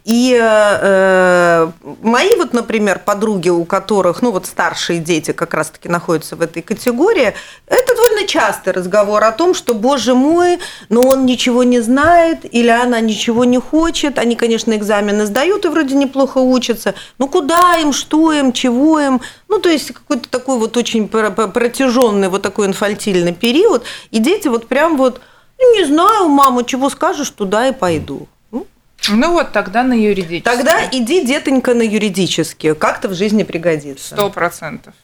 И 0.04 0.38
э, 0.40 1.70
мои 2.02 2.34
вот, 2.36 2.54
например, 2.54 3.00
подруги, 3.04 3.50
у 3.50 3.64
которых, 3.64 4.22
ну 4.22 4.30
вот 4.30 4.46
старшие 4.46 4.98
дети 4.98 5.32
как 5.32 5.52
раз-таки 5.52 5.88
находятся 5.90 6.36
в 6.36 6.42
этой 6.42 6.62
категории, 6.62 7.34
это 7.66 7.94
довольно 7.94 8.26
частый 8.26 8.72
разговор 8.72 9.22
о 9.22 9.32
том, 9.32 9.52
что, 9.52 9.74
боже 9.74 10.14
мой, 10.14 10.58
но 10.88 11.02
он 11.02 11.26
ничего 11.26 11.64
не 11.64 11.80
знает 11.80 12.46
или 12.50 12.68
она 12.68 13.00
ничего 13.00 13.44
не 13.44 13.58
хочет. 13.58 14.18
Они, 14.18 14.36
конечно, 14.36 14.74
экзамены 14.74 15.26
сдают 15.26 15.66
и 15.66 15.68
вроде 15.68 15.94
неплохо 15.94 16.38
учатся. 16.38 16.94
Ну 17.18 17.28
куда 17.28 17.76
им, 17.76 17.92
что 17.92 18.32
им, 18.32 18.52
чего 18.52 19.00
им? 19.00 19.20
Ну, 19.48 19.58
то 19.58 19.68
есть 19.68 19.92
какой-то 19.92 20.28
такой 20.28 20.58
вот 20.58 20.76
очень 20.76 21.08
пр- 21.08 21.32
пр- 21.32 21.50
протяженный 21.90 22.28
вот 22.28 22.42
такой 22.42 22.66
инфантильный 22.66 23.32
период. 23.32 23.84
И 24.10 24.18
дети 24.18 24.48
вот 24.48 24.68
прям 24.68 24.96
вот, 24.96 25.20
ну, 25.58 25.74
не 25.76 25.84
знаю, 25.84 26.28
мама, 26.28 26.64
чего 26.64 26.90
скажешь, 26.90 27.30
туда 27.30 27.68
и 27.68 27.72
пойду. 27.72 28.28
Ну, 28.52 28.66
Ну 29.08 29.32
вот 29.32 29.52
тогда 29.52 29.82
на 29.82 29.94
юридический. 29.94 30.40
Тогда 30.42 30.88
иди, 30.92 31.24
детонька, 31.24 31.74
на 31.74 31.82
юридические. 31.82 32.74
Как-то 32.74 33.08
в 33.08 33.14
жизни 33.14 33.42
пригодится. 33.44 34.14
Сто 34.14 34.30
процентов. 34.30 34.94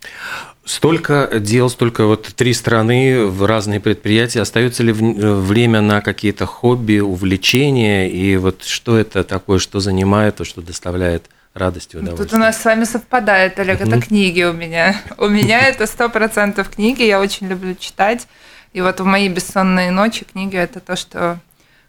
Столько 0.65 1.31
дел, 1.41 1.71
столько 1.71 2.07
вот 2.07 2.27
три 2.35 2.53
страны 2.53 3.25
в 3.27 3.45
разные 3.47 3.79
предприятия. 3.81 4.41
Остается 4.43 4.83
ли 4.83 4.93
в- 4.93 5.41
время 5.43 5.81
на 5.81 6.01
какие-то 6.01 6.45
хобби, 6.47 6.99
увлечения? 6.99 8.11
И 8.11 8.37
вот 8.37 8.65
что 8.65 8.97
это 8.99 9.23
такое, 9.23 9.59
что 9.61 9.79
занимает, 9.81 10.37
то, 10.37 10.45
что 10.45 10.63
доставляет 10.63 11.23
радость 11.57 11.95
и 11.95 11.99
удовольствие? 11.99 12.29
Тут 12.29 12.37
у 12.37 12.41
нас 12.41 12.61
с 12.61 12.65
вами 12.65 12.85
совпадает, 12.85 13.59
Олег, 13.59 13.81
это 13.81 14.01
книги 14.01 14.43
у 14.43 14.53
меня. 14.53 14.95
У 15.19 15.27
меня 15.29 15.61
это 15.69 15.87
сто 15.87 16.09
процентов 16.09 16.69
книги, 16.69 17.03
я 17.03 17.21
очень 17.21 17.49
люблю 17.49 17.75
читать. 17.75 18.27
И 18.73 18.81
вот 18.81 19.01
в 19.01 19.05
мои 19.05 19.29
бессонные 19.29 19.91
ночи 19.91 20.25
книги 20.31 20.57
это 20.57 20.81
то, 20.81 20.97
что 20.97 21.39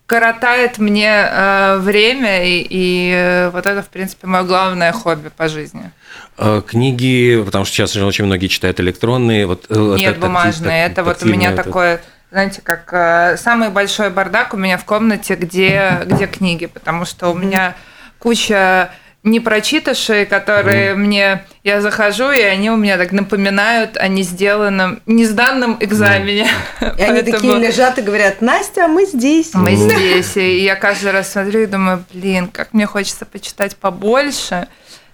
коротает 0.05 0.77
мне 0.77 1.11
э, 1.29 1.77
время, 1.79 2.45
и, 2.45 2.65
и, 2.69 3.11
э, 3.13 3.49
вот 3.49 3.65
это, 3.65 3.83
в 3.83 3.89
принципе, 3.89 4.25
мое 4.25 4.43
главное 4.43 4.93
хобби 4.93 5.29
по 5.35 5.49
жизни. 5.49 5.91
Э, 6.37 6.61
Книги, 6.65 7.43
потому 7.45 7.65
что 7.65 7.75
сейчас 7.75 7.95
очень 7.97 8.23
многие 8.23 8.47
читают 8.47 8.79
электронные. 8.79 9.45
Вот, 9.45 9.65
э, 9.69 9.95
Нет, 9.97 10.13
так- 10.13 10.19
бумажные. 10.19 10.83
так- 10.87 10.91
это 10.91 11.03
вот 11.03 11.23
у 11.23 11.25
меня 11.27 11.49
вот 11.51 11.57
такое, 11.57 12.01
знаете, 12.31 12.61
как 12.61 12.87
э, 12.93 13.35
самый 13.37 13.69
большой 13.69 14.09
бардак 14.09 14.53
у 14.53 14.57
меня 14.57 14.77
в 14.77 14.85
комнате, 14.85 15.35
где, 15.35 16.03
где 16.05 16.25
книги, 16.25 16.67
потому 16.67 17.03
что 17.03 17.29
у 17.29 17.35
меня 17.35 17.75
куча 18.19 18.91
непрочитавшие, 19.31 20.25
которые 20.25 20.95
мне... 20.95 21.43
Я 21.63 21.81
захожу, 21.81 22.31
и 22.31 22.41
они 22.41 22.71
у 22.71 22.77
меня 22.77 22.97
так 22.97 23.11
напоминают 23.11 23.97
о 23.97 24.07
не 24.07 24.23
сделанном, 24.23 25.01
не 25.05 25.25
сданном 25.25 25.77
экзамене. 25.81 26.47
И 26.97 27.01
они 27.01 27.21
такие 27.29 27.59
лежат 27.59 27.99
и 27.99 28.01
говорят, 28.01 28.41
Настя, 28.41 28.85
а 28.85 28.87
мы 28.87 29.05
здесь. 29.05 29.53
Мы 29.53 29.75
здесь. 29.75 30.37
И 30.37 30.63
я 30.63 30.75
каждый 30.75 31.11
раз 31.11 31.31
смотрю 31.31 31.63
и 31.63 31.65
думаю, 31.65 32.03
блин, 32.13 32.47
как 32.47 32.73
мне 32.73 32.85
хочется 32.85 33.25
почитать 33.25 33.75
побольше. 33.75 34.67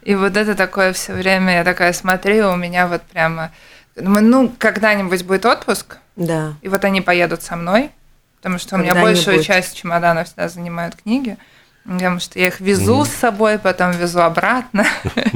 И 0.03 0.15
вот 0.15 0.37
это 0.37 0.53
такое 0.53 0.93
все 0.93 1.13
время, 1.13 1.55
я 1.55 1.63
такая 1.63 1.93
смотрю, 1.93 2.51
у 2.51 2.55
меня 2.55 2.87
вот 2.87 3.01
прямо... 3.01 3.51
Думаю, 3.95 4.25
ну, 4.25 4.53
когда-нибудь 4.57 5.23
будет 5.23 5.45
отпуск, 5.45 5.97
Да. 6.15 6.53
и 6.61 6.67
вот 6.67 6.83
они 6.83 7.01
поедут 7.01 7.43
со 7.43 7.55
мной, 7.55 7.91
потому 8.37 8.57
что 8.57 8.75
у 8.75 8.79
меня 8.79 8.95
большую 8.95 9.43
часть 9.43 9.75
чемодана 9.77 10.23
всегда 10.23 10.49
занимают 10.49 10.95
книги, 10.95 11.37
потому 11.85 12.19
что 12.19 12.39
я 12.39 12.47
их 12.47 12.59
везу 12.59 13.05
с 13.05 13.09
собой, 13.09 13.59
потом 13.59 13.91
везу 13.91 14.21
обратно. 14.21 14.85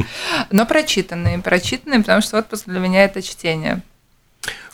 Но 0.51 0.65
прочитанные, 0.65 1.39
прочитанные, 1.39 1.99
потому 1.99 2.21
что 2.21 2.37
отпуск 2.37 2.65
для 2.65 2.79
меня 2.79 3.03
это 3.03 3.21
чтение. 3.21 3.81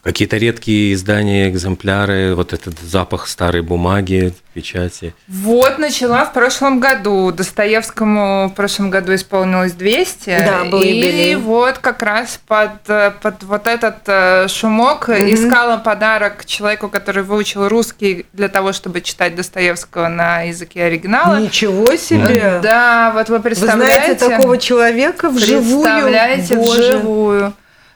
Какие-то 0.03 0.35
редкие 0.35 0.93
издания, 0.93 1.49
экземпляры, 1.49 2.35
вот 2.35 2.51
этот 2.51 2.77
запах 2.79 3.25
старой 3.25 3.61
бумаги, 3.61 4.33
печати. 4.53 5.15
Вот 5.29 5.79
начала 5.79 6.25
в 6.25 6.33
прошлом 6.33 6.81
году. 6.81 7.31
Достоевскому 7.31 8.49
в 8.49 8.53
прошлом 8.53 8.89
году 8.89 9.15
исполнилось 9.15 9.71
200. 9.71 10.43
Да, 10.45 10.65
был 10.65 10.81
и 10.81 10.89
юбилей. 10.89 11.35
вот 11.35 11.77
как 11.77 12.03
раз 12.03 12.37
под, 12.45 12.83
под 13.21 13.43
вот 13.43 13.65
этот 13.65 13.99
э, 14.07 14.47
шумок 14.49 15.07
искала 15.07 15.77
подарок 15.77 16.45
человеку, 16.45 16.89
который 16.89 17.23
выучил 17.23 17.69
русский 17.69 18.25
для 18.33 18.49
того, 18.49 18.73
чтобы 18.73 18.99
читать 18.99 19.35
Достоевского 19.35 20.09
на 20.09 20.41
языке 20.41 20.83
оригинала. 20.83 21.39
Ничего 21.39 21.95
себе. 21.95 22.59
Да, 22.61 23.11
вот 23.15 23.29
вы 23.29 23.37
Вы 23.37 23.43
представляете? 23.43 24.15
знаете 24.17 24.29
такого 24.29 24.57
человека 24.57 25.29
вживую? 25.29 25.83
Представляете, 25.83 26.55
Боже. 26.55 26.81
вживую. 26.81 27.53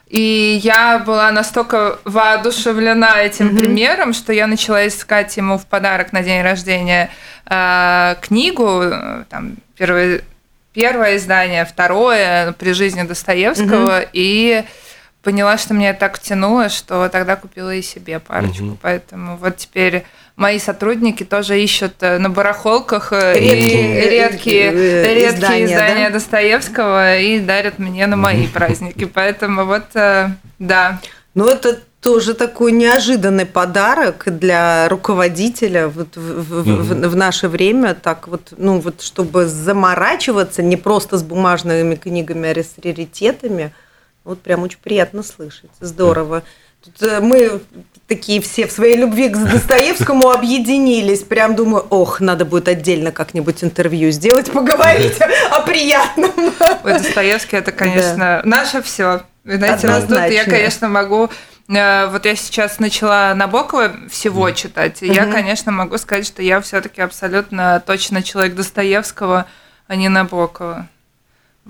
И 0.08 0.60
я 0.62 0.98
была 0.98 1.30
настолько 1.30 1.98
воодушевлена 2.04 3.20
этим 3.20 3.56
примером, 3.56 4.14
что 4.14 4.32
я 4.32 4.46
начала 4.46 4.86
искать 4.88 5.36
ему 5.36 5.58
в 5.58 5.66
подарок 5.66 6.12
на 6.12 6.22
день 6.22 6.42
рождения 6.42 7.10
э, 7.44 8.14
книгу, 8.22 8.82
э, 8.84 9.24
там, 9.28 9.56
первое, 9.76 10.22
первое 10.72 11.16
издание, 11.16 11.66
второе 11.66 12.52
при 12.52 12.72
жизни 12.72 13.02
Достоевского, 13.02 14.00
и 14.12 14.64
поняла, 15.22 15.58
что 15.58 15.74
меня 15.74 15.92
так 15.92 16.18
тянуло, 16.18 16.70
что 16.70 17.08
тогда 17.10 17.36
купила 17.36 17.74
и 17.74 17.82
себе 17.82 18.18
парочку. 18.18 18.78
Поэтому 18.80 19.36
вот 19.36 19.58
теперь 19.58 20.06
мои 20.38 20.58
сотрудники 20.58 21.24
тоже 21.24 21.60
ищут 21.62 21.94
э, 22.00 22.18
на 22.18 22.30
барахолках 22.30 23.12
э, 23.12 23.38
и 23.38 23.50
Редкие, 23.50 24.10
редкие, 24.10 24.64
э, 24.72 25.14
редкие 25.14 25.34
издания, 25.34 25.64
издания 25.66 26.08
да? 26.08 26.14
Достоевского 26.14 27.18
и 27.18 27.40
дарят 27.40 27.78
мне 27.78 28.06
на 28.06 28.16
мои 28.16 28.46
праздники. 28.46 29.04
Поэтому 29.04 29.66
вот, 29.66 29.84
да. 30.58 31.00
Ну, 31.34 31.48
это 31.48 31.78
тоже 32.00 32.34
такой 32.34 32.70
неожиданный 32.72 33.44
подарок 33.46 34.24
для 34.38 34.88
руководителя 34.88 35.88
вот 35.88 36.16
в, 36.16 36.20
в- 36.20 36.62
в- 36.62 37.08
в 37.08 37.16
наше 37.16 37.48
время, 37.48 37.94
так 37.94 38.28
вот, 38.28 38.52
ну 38.56 38.78
вот, 38.78 39.02
чтобы 39.02 39.46
заморачиваться 39.46 40.62
не 40.62 40.76
просто 40.76 41.18
с 41.18 41.22
бумажными 41.24 41.96
книгами, 41.96 42.48
а 42.48 42.54
с 42.62 42.74
раритетами, 42.82 43.72
вот 44.24 44.40
прям 44.40 44.62
очень 44.62 44.78
приятно 44.82 45.22
слышать, 45.24 45.70
здорово. 45.80 46.44
Тут 46.84 47.20
мы 47.20 47.60
такие 48.08 48.40
все 48.40 48.66
в 48.66 48.72
своей 48.72 48.96
любви 48.96 49.28
к 49.28 49.36
Достоевскому 49.36 50.30
объединились. 50.32 51.20
Прям 51.22 51.54
думаю, 51.54 51.86
ох, 51.90 52.20
надо 52.20 52.44
будет 52.44 52.66
отдельно 52.68 53.12
как-нибудь 53.12 53.62
интервью 53.62 54.10
сделать, 54.10 54.50
поговорить 54.50 55.18
о 55.50 55.60
приятном. 55.60 56.32
Ой, 56.84 56.92
Достоевский 56.94 57.56
это, 57.56 57.70
конечно, 57.70 58.40
наше 58.44 58.82
все. 58.82 59.22
Знаете, 59.44 59.88
вот 59.88 60.08
тут 60.08 60.10
я, 60.30 60.44
конечно, 60.44 60.88
могу. 60.88 61.30
э, 61.68 62.06
Вот 62.08 62.24
я 62.24 62.34
сейчас 62.36 62.78
начала 62.80 63.34
Набокова 63.34 63.92
всего 64.10 64.50
читать. 64.50 65.02
И 65.02 65.06
я, 65.06 65.26
конечно, 65.26 65.70
могу 65.70 65.96
сказать, 65.98 66.26
что 66.26 66.42
я 66.42 66.60
все-таки 66.60 67.00
абсолютно 67.00 67.82
точно 67.86 68.22
человек 68.22 68.54
Достоевского, 68.54 69.46
а 69.86 69.94
не 69.96 70.08
Набокова. 70.08 70.86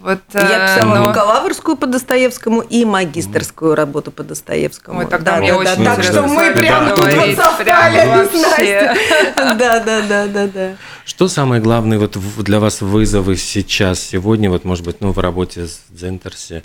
Вот, 0.00 0.20
Я 0.32 0.40
э, 0.40 0.76
писала 0.76 0.94
но- 0.94 1.06
бакалаврскую 1.08 1.76
по 1.76 1.86
Достоевскому 1.86 2.60
и 2.60 2.84
магистрскую 2.84 3.74
работу 3.74 4.12
по 4.12 4.22
Достоевскому. 4.22 5.00
Ой, 5.00 5.06
тогда 5.06 5.38
мне 5.38 5.52
очень 5.52 5.84
Так 5.84 5.98
интересно 5.98 6.12
что 6.12 6.28
мы 6.28 6.50
прям 6.52 6.88
тут 6.90 6.98
вот 6.98 7.08
поговорить, 7.08 7.36
совпали 7.36 8.26
с 8.28 8.32
Настей. 8.32 9.54
Да, 9.58 9.80
да, 9.80 10.00
да, 10.08 10.26
да, 10.28 10.46
да. 10.46 10.76
Что 11.04 11.26
самое 11.26 11.60
главное 11.60 11.98
вот 11.98 12.16
для 12.44 12.60
вас 12.60 12.80
вызовы 12.80 13.36
сейчас, 13.36 13.98
сегодня, 14.00 14.48
вот, 14.50 14.64
может 14.64 14.84
быть, 14.84 15.00
ну, 15.00 15.10
в 15.12 15.18
работе 15.18 15.66
с 15.66 15.80
Дзентерсе? 15.90 16.62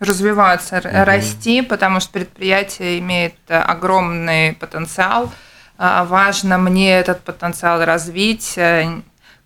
развиваться, 0.00 0.76
р- 0.76 1.04
расти, 1.04 1.60
потому 1.60 1.98
что 1.98 2.12
предприятие 2.12 3.00
имеет 3.00 3.34
э, 3.48 3.58
огромный 3.58 4.52
потенциал. 4.52 5.32
А, 5.76 6.04
Важно 6.04 6.56
мне 6.58 6.92
этот 7.00 7.20
потенциал 7.22 7.84
развить. 7.84 8.54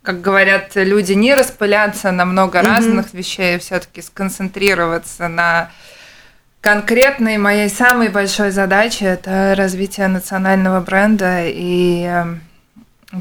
Как 0.03 0.19
говорят 0.19 0.71
люди, 0.75 1.13
не 1.13 1.33
распыляться 1.33 2.11
на 2.11 2.25
много 2.25 2.61
разных 2.61 3.13
вещей, 3.13 3.57
все-таки 3.57 4.01
сконцентрироваться 4.01 5.29
на 5.29 5.71
конкретной 6.59 7.37
моей 7.37 7.69
самой 7.69 8.09
большой 8.09 8.51
задачей 8.51 9.05
это 9.05 9.53
развитие 9.55 10.07
национального 10.09 10.81
бренда 10.81 11.45
и 11.45 12.05
э, 12.05 12.35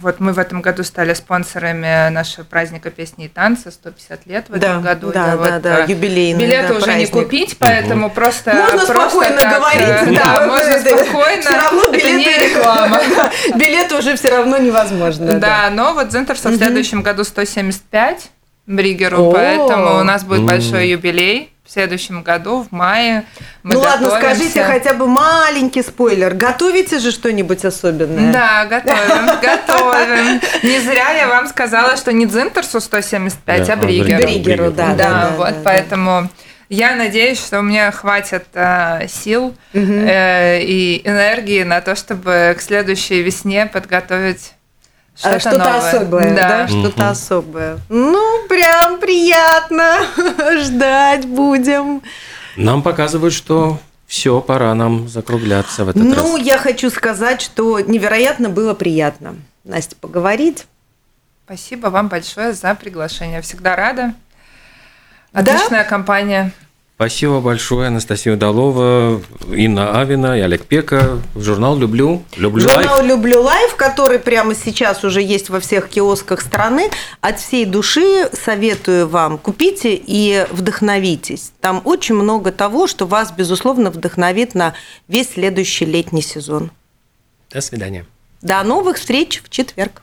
вот 0.01 0.21
мы 0.21 0.33
в 0.33 0.39
этом 0.39 0.63
году 0.63 0.85
стали 0.85 1.13
спонсорами 1.13 2.09
нашего 2.09 2.45
праздника 2.45 2.91
песни 2.91 3.27
и 3.27 3.29
танца 3.29 3.71
150 3.71 4.27
лет 4.27 4.47
в 4.49 4.55
этом 4.55 4.83
Да, 4.83 4.95
году. 4.95 5.13
да, 5.13 5.27
да, 5.27 5.37
вот, 5.37 5.63
да, 5.63 5.85
э, 5.85 5.91
юбилейный, 5.91 6.45
Билеты 6.47 6.69
да, 6.69 6.75
уже 6.77 6.85
праздник. 6.87 7.15
не 7.15 7.23
купить, 7.23 7.57
поэтому 7.59 8.09
просто 8.11 8.55
Можно 8.55 8.87
просто 8.87 9.11
спокойно 9.11 9.37
так, 9.43 9.57
говорить, 9.59 9.81
э, 9.81 10.15
да, 10.17 10.39
Да, 10.39 10.47
можно 10.47 10.71
это- 10.73 11.05
спокойно. 11.05 11.43
всё 11.43 11.57
равно 11.57 11.83
Это 11.93 12.11
не 12.11 12.25
билеты- 12.25 12.47
реклама. 12.49 13.01
Билеты 13.55 13.95
уже 13.97 14.17
все 14.17 14.31
равно 14.31 14.57
невозможно. 14.59 15.35
Да, 15.39 15.69
но 15.71 15.93
вот 15.93 16.11
Зентерса 16.11 16.49
в 16.49 16.57
следующем 16.57 17.03
году 17.03 17.25
175 17.25 18.31
Бригеру, 18.67 19.31
поэтому 19.33 19.99
у 20.01 20.05
нас 20.05 20.25
будет 20.25 20.43
большой 20.45 20.89
юбилей 20.89 21.52
в 21.65 21.71
следующем 21.71 22.23
году, 22.23 22.67
в 22.69 22.73
мае. 22.73 23.25
Мы 23.63 23.75
Ну 23.75 23.81
ладно, 23.81 24.11
скажите 24.11 24.65
хотя 24.65 24.95
бы 24.95 25.07
маленький 25.07 25.83
спойлер. 25.83 26.35
Готовите 26.35 26.99
же 26.99 27.13
что-нибудь 27.13 27.65
особенное? 27.65 28.33
Да, 28.33 28.65
готовим, 28.67 29.27
готовим. 29.41 30.41
Не 30.63 30.81
зря 30.81 31.11
я 31.11 31.29
вам 31.29 31.47
сказала, 31.47 31.97
что 31.97 32.13
не 32.13 32.27
Дзинтерсу 32.27 32.81
175, 32.81 33.67
Да, 33.67 33.73
а 33.73 33.77
а 33.77 33.79
Бригеру. 33.79 34.23
Бригеру, 34.23 34.71
да, 34.73 34.95
Да, 34.95 35.33
вот, 35.37 35.55
поэтому 35.63 36.29
я 36.69 36.97
надеюсь, 36.97 37.39
что 37.39 37.61
у 37.61 37.63
меня 37.63 37.93
хватит 37.93 38.47
э, 38.55 39.07
сил 39.07 39.55
э, 39.73 40.63
и 40.63 41.03
энергии 41.05 41.63
на 41.63 41.81
то, 41.81 41.95
чтобы 41.95 42.57
к 42.59 42.63
следующей 42.63 43.23
весне 43.23 43.67
подготовить 43.67 44.55
что-то, 45.17 45.59
новое. 45.59 45.79
особое, 45.91 46.35
да, 46.35 46.49
Да. 46.49 46.69
что-то 46.69 47.11
особое. 47.11 47.79
Ну, 47.89 48.47
прям 48.49 48.99
приятно. 48.99 49.99
Ждать 50.63 51.27
будем. 51.27 52.03
Нам 52.57 52.83
показывают, 52.83 53.35
что 53.35 53.79
все, 54.07 54.41
пора 54.41 54.75
нам 54.75 55.09
закругляться 55.09 55.85
в 55.85 55.89
этот 55.91 56.03
Ну, 56.03 56.37
раз. 56.37 56.43
я 56.47 56.59
хочу 56.59 56.91
сказать, 56.91 57.41
что 57.41 57.81
невероятно 57.81 58.49
было 58.51 58.75
приятно, 58.75 59.37
Настя, 59.65 59.97
поговорить. 59.97 60.67
Спасибо 61.45 61.89
вам 61.89 62.09
большое 62.09 62.53
за 62.53 62.75
приглашение. 62.75 63.41
Всегда 63.43 63.77
рада. 63.77 64.15
Да? 65.33 65.41
Отличная 65.41 65.85
компания. 65.85 66.53
Спасибо 66.97 67.41
большое, 67.41 67.89
Анастасия 67.89 68.35
Удалова, 68.35 69.21
Инна 69.51 70.01
Авина 70.01 70.39
и 70.39 70.41
Олег 70.41 70.67
Пека. 70.67 71.19
Журнал 71.35 71.77
«Люблю». 71.77 72.23
«Люблю 72.37 72.63
Журнал 72.63 72.99
лайф». 72.99 73.07
«Люблю 73.07 73.43
лайф», 73.43 73.75
который 73.75 74.21
прямо 74.21 74.55
сейчас 74.55 75.03
уже 75.03 75.21
есть 75.21 75.51
во 75.51 75.59
всех 75.59 75.89
киосках 75.89 76.41
страны. 76.41 76.91
От 77.21 77.41
всей 77.41 77.65
души 77.65 78.31
советую 78.33 79.09
вам, 79.09 79.39
купите 79.39 79.95
и 79.95 80.47
вдохновитесь. 80.51 81.53
Там 81.61 81.81
очень 81.85 82.15
много 82.15 82.53
того, 82.53 82.87
что 82.87 83.07
вас, 83.07 83.33
безусловно, 83.33 83.91
вдохновит 83.91 84.55
на 84.55 84.75
весь 85.09 85.31
следующий 85.31 85.87
летний 85.87 86.23
сезон. 86.23 86.71
До 87.51 87.61
свидания. 87.61 88.07
До 88.43 88.63
новых 88.63 88.99
встреч 88.99 89.43
в 89.45 89.51
четверг. 89.51 90.03